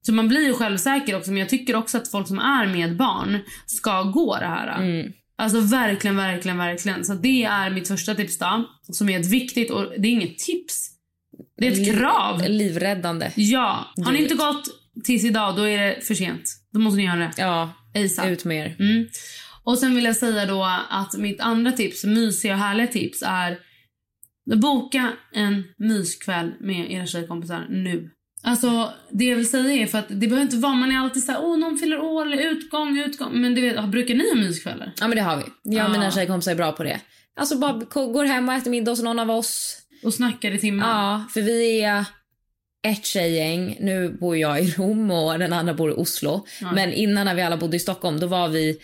[0.02, 1.32] Så man blir ju självsäker också.
[1.32, 4.82] Men jag tycker också att folk som är med barn ska gå det här.
[4.84, 5.12] Mm.
[5.38, 7.06] Alltså verkligen, verkligen, verkligen.
[7.06, 8.70] Så det är mitt första tips då.
[8.82, 10.92] Som är ett viktigt, och det är inget tips.
[11.58, 12.42] Det är ett krav.
[12.48, 13.32] Livräddande.
[13.36, 13.94] Ja.
[13.98, 14.64] Har ni inte gått
[15.04, 16.44] tills idag, då är det för sent.
[16.74, 17.32] Då måste ni göra det.
[17.38, 18.28] Ja, ASAP.
[18.28, 18.76] ut med er.
[18.80, 19.08] Mm.
[19.64, 23.60] Och sen vill jag säga då att mitt andra tips, mysiga och härliga tips, är
[24.56, 28.12] boka en myskväll med era tjejkompisar nu.
[28.46, 31.24] Alltså det jag vill säga är för att det behöver inte vara, man är alltid
[31.24, 33.42] såhär, åh någon fyller år eller utgång, utgång.
[33.42, 34.92] Men du vet, brukar ni ha myskvällar?
[35.00, 35.76] Ja men det har vi.
[35.76, 37.00] Jag och mina tjejkompisar är bra på det.
[37.36, 37.74] Alltså bara
[38.06, 39.78] går hem och äter middag hos någon av oss.
[40.04, 40.90] Och snackar i timmar?
[40.90, 42.06] Ja, för vi är
[42.88, 43.78] ett tjejgäng.
[43.80, 46.46] Nu bor jag i Rom och den andra bor i Oslo.
[46.62, 46.72] Ja.
[46.72, 48.78] Men innan när vi alla bodde i Stockholm då var vi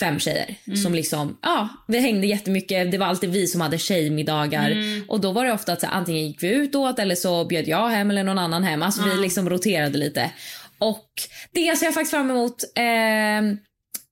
[0.00, 0.76] fem tjejer Mm.
[0.76, 2.90] som liksom, ja, vi hängde jättemycket.
[2.90, 5.04] Det var alltid vi som hade tjejmiddagar Mm.
[5.08, 7.68] och då var det ofta att så, antingen gick vi ut åt eller så bjöd
[7.68, 8.82] jag hem eller någon annan hem.
[8.82, 9.14] Alltså Ja.
[9.14, 10.30] vi liksom roterade lite.
[10.78, 11.08] Och
[11.52, 12.62] det ser jag faktiskt fram emot.
[12.76, 13.56] Eh,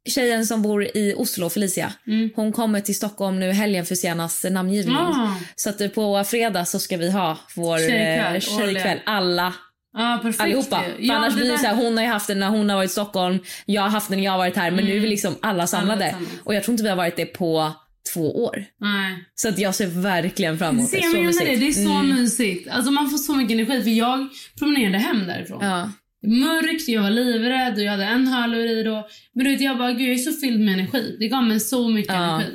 [0.09, 2.31] tjejen som bor i Oslo, Felicia, Mm.
[2.37, 4.97] hon kommer till Stockholm nu helgen för senast namngivning.
[4.97, 5.35] Ah.
[5.57, 8.69] Så att på fredag så ska vi ha vår Tjejkväll, eh, tjejkväll.
[8.69, 8.99] årligen.
[9.07, 9.55] Alla,
[9.97, 10.41] Ja, perfekt.
[10.41, 10.83] allihopa.
[11.07, 12.91] För annars blir det så här, hon har ju haft det när hon har varit
[12.91, 14.71] i Stockholm, jag har haft det när jag har varit här.
[14.71, 16.15] Men nu är vi liksom alla samlade.
[16.45, 17.73] Och jag tror inte vi har varit det på
[18.15, 18.65] två år.
[18.81, 19.25] Nej.
[19.35, 21.03] Så att jag ser verkligen fram emot det.
[21.03, 21.47] Så mysigt.
[21.47, 21.57] det.
[21.57, 22.09] Det är så Mm.
[22.17, 22.69] mysigt.
[22.71, 23.83] Alltså man får så mycket energi.
[23.83, 24.29] För jag
[24.59, 25.65] promenerade hem därifrån.
[25.65, 25.91] Ja.
[26.27, 29.09] Mörkt, jag var livrädd och jag hade en hörlur i då.
[29.33, 31.17] Men du vet, jag bara, gud jag är så fylld med energi.
[31.21, 32.35] Det gav mig så mycket Ja.
[32.35, 32.53] energi.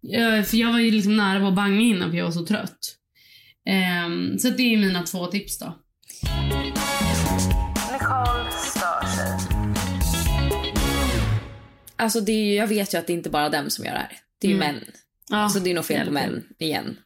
[0.00, 2.46] Jag, för jag var ju liksom nära på att banga innan för jag var så
[2.46, 2.78] trött.
[3.68, 5.76] Ehm, så det är mina två tips då.
[11.96, 13.92] Alltså det är, ju- jag vet ju att det är inte bara dem som gör
[13.92, 14.18] det här.
[14.38, 14.74] Det är ju Mm.
[14.74, 14.84] män.
[15.30, 16.98] Ja, Så det är nog fel på män igen.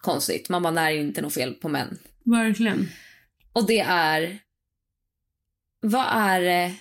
[0.00, 0.48] Konstigt.
[0.48, 1.98] Man bara, det är inte något fel på män.
[2.24, 2.88] Verkligen.
[3.52, 4.38] Och det är...
[5.80, 6.74] Vad är det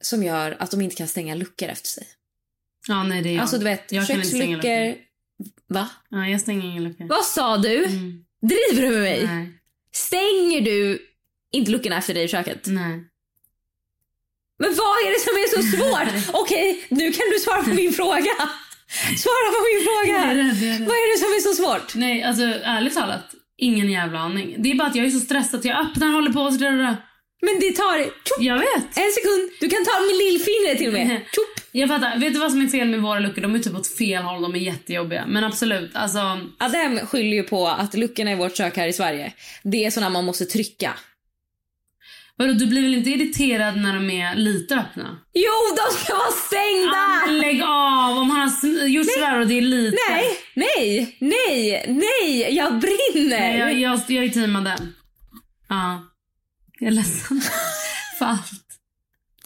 [0.00, 2.06] som gör att de inte kan stänga luckor efter sig?
[2.88, 3.40] Ja, nej det är jag.
[3.42, 4.86] Alltså du vet, jag kan inte stänga köksluckor...
[4.86, 5.02] luckor.
[5.68, 5.88] Va?
[6.10, 7.06] Ja, jag stänger ingen lucka.
[7.06, 7.84] Vad sa du?
[7.84, 8.24] Mm.
[8.42, 9.26] Driver du med mig?
[9.26, 9.57] Nej.
[10.06, 10.98] Stänger du
[11.52, 12.66] inte luckorna efter dig i köket?
[12.66, 13.04] Nej.
[14.58, 16.34] Men vad är det som är så svårt?
[16.42, 18.34] Okej, nu kan du svara på min fråga.
[19.24, 20.18] Svara på min fråga.
[20.18, 20.78] Är jag är.
[20.86, 21.94] Vad är det som är så svårt?
[21.94, 23.34] Nej, alltså ärligt talat.
[23.56, 24.54] Ingen jävla aning.
[24.58, 25.64] Det är bara att jag är så stressad.
[25.64, 26.96] Jag öppnar, håller på och sådär.
[27.40, 28.84] Men det tar tjopp, Jag vet.
[28.96, 29.50] en sekund.
[29.60, 31.08] Du kan ta med lillfingret till och med.
[31.34, 31.64] Tjopp.
[31.72, 32.18] Jag fattar.
[32.18, 33.42] Vet du vad som är fel med våra luckor?
[33.42, 34.42] De är typ åt fel håll.
[34.42, 35.24] De är jättejobbiga.
[35.26, 36.18] Men absolut, alltså.
[36.58, 39.32] Adem skyller ju på att luckorna i vårt kök här i Sverige,
[39.62, 40.92] det är såna man måste trycka.
[42.36, 45.18] Vadå, du blir väl inte irriterad när de är lite öppna?
[45.34, 47.24] Jo, de ska vara stängda!
[47.26, 48.18] Ah, lägg av!
[48.18, 48.40] Om han
[48.80, 49.96] har gjort sådär och det är lite.
[50.10, 50.24] Nej,
[50.54, 53.38] nej, nej, nej, jag brinner!
[53.38, 54.94] Nej, jag, jag, jag är teamad den.
[55.68, 56.04] Ja.
[56.78, 57.40] Jag är ledsen.
[58.18, 58.52] För allt.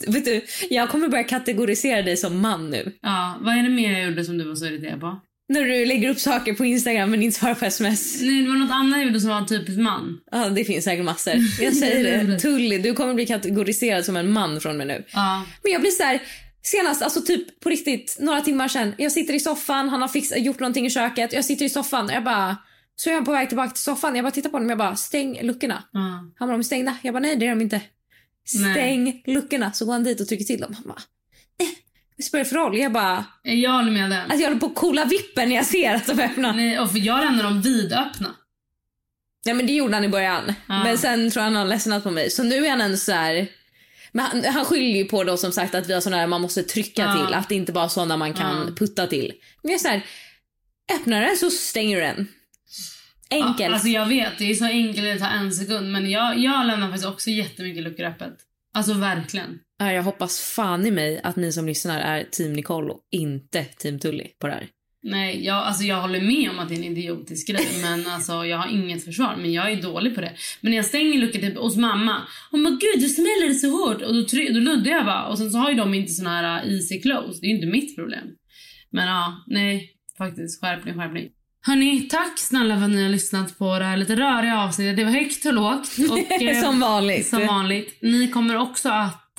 [0.06, 2.92] Vet du, jag kommer börja kategorisera dig som man nu.
[3.02, 5.20] Ja, vad är det mer jag gjorde som du var så irriterad på?
[5.48, 8.20] När du lägger upp saker på Instagram men inte svarar på sms.
[8.20, 10.18] Nej, det var något annat jag gjorde som var typiskt man.
[10.30, 11.34] Ja, det finns säkert massor.
[11.60, 12.38] Jag säger det.
[12.38, 15.04] Tully, du kommer bli kategoriserad som en man från mig nu.
[15.12, 15.44] Ja.
[15.62, 16.22] Men jag blir så här,
[16.62, 18.94] senast, alltså typ på riktigt, några timmar sedan.
[18.98, 21.32] Jag sitter i soffan, han har fix, gjort någonting i köket.
[21.32, 22.56] Jag sitter i soffan och jag bara,
[22.96, 24.16] så är jag på väg tillbaka till soffan.
[24.16, 25.82] Jag bara tittar på honom jag bara, stäng luckorna.
[25.92, 26.00] ja.
[26.38, 26.96] Han bara, de är stängda.
[27.02, 27.80] Jag bara, nej det är de inte.
[28.54, 28.72] Nej.
[28.74, 29.72] Stäng luckorna.
[29.72, 30.74] Så går han dit och trycker till dem.
[30.74, 31.02] Han bara,
[31.60, 31.68] eh,
[32.16, 32.78] det spelar för roll.
[32.78, 34.20] Jag bara, Jag håller med den.
[34.20, 36.52] alltså jag håller på att kolla vippen när jag ser att de är öppna.
[36.52, 38.34] Nej, och för jag lämnar dem vidöppna.
[39.44, 40.54] Ja men det gjorde han i början.
[40.66, 40.84] Ja.
[40.84, 42.30] Men sen tror jag han har ledsnat på mig.
[42.30, 43.48] Så nu är han en så här...
[44.12, 46.40] Men han, han skyller ju på då som sagt att vi har såna här man
[46.40, 47.26] måste trycka Ja.
[47.26, 47.34] till.
[47.34, 48.74] Att det inte bara är såna man kan Ja.
[48.76, 49.32] putta till.
[49.62, 50.06] Men jag är så här,
[50.94, 52.28] öppnar den så stänger den.
[53.32, 53.60] Enkelt.
[53.60, 55.92] Ja, alltså jag vet, det är så enkelt, det tar en sekund.
[55.92, 58.34] Men jag, jag lämnar faktiskt också jättemycket luckor öppet.
[58.74, 59.58] Alltså verkligen.
[59.78, 63.64] Ja, jag hoppas fan i mig att ni som lyssnar är team Nicole och inte
[63.64, 64.68] team Tully på det här.
[65.04, 67.68] Nej, jag, alltså jag håller med om att det är en idiotisk grej.
[67.82, 69.36] Men alltså jag har inget försvar.
[69.36, 70.32] Men jag är dålig på det.
[70.60, 72.22] Men när jag stänger luckor typ hos mamma.
[72.50, 74.02] Hon bara gud du smäller så hårt.
[74.02, 74.22] Och då,
[74.54, 75.26] då luddar jag bara.
[75.26, 77.40] Och sen så har ju de inte såna här uh, easy close.
[77.40, 78.26] Det är ju inte mitt problem.
[78.90, 79.90] Men ja, nej.
[80.18, 81.28] Faktiskt skärpning, skärpning.
[81.64, 84.96] Hörni, tack snälla för att ni har lyssnat på det här lite röriga avsnittet.
[84.96, 85.88] Det var högt och lågt.
[86.10, 87.26] Och, eh, som vanligt.
[87.26, 87.98] som vanligt.
[88.02, 89.30] Ni kommer också att...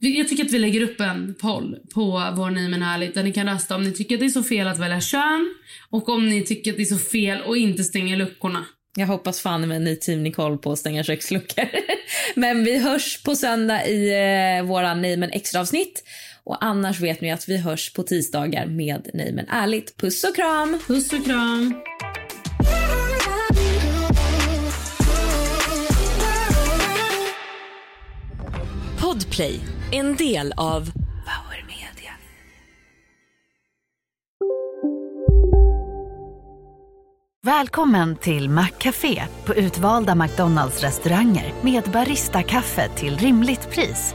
[0.00, 3.22] vi- jag tycker att vi lägger upp en poll på vår Name and Härligt där
[3.22, 5.54] ni kan rösta om ni tycker att det är så fel att välja kön
[5.90, 8.64] och om ni tycker att det är så fel att inte stänga luckorna.
[8.96, 11.64] Jag hoppas fan med ny team Nicole på att stänga köksluckor.
[12.34, 14.10] Men vi hörs på söndag i
[14.58, 16.02] eh, våra Nej men extra avsnitt.
[16.48, 19.96] Och annars vet ni att vi hörs på tisdagar med Nej men ärligt.
[19.96, 20.78] Puss och kram!
[20.86, 21.74] Puss och kram.
[29.00, 29.60] Podplay,
[29.92, 32.12] en del av Power Media.
[37.42, 44.14] Välkommen till Maccafé på utvalda McDonalds restauranger med Baristakaffe till rimligt pris.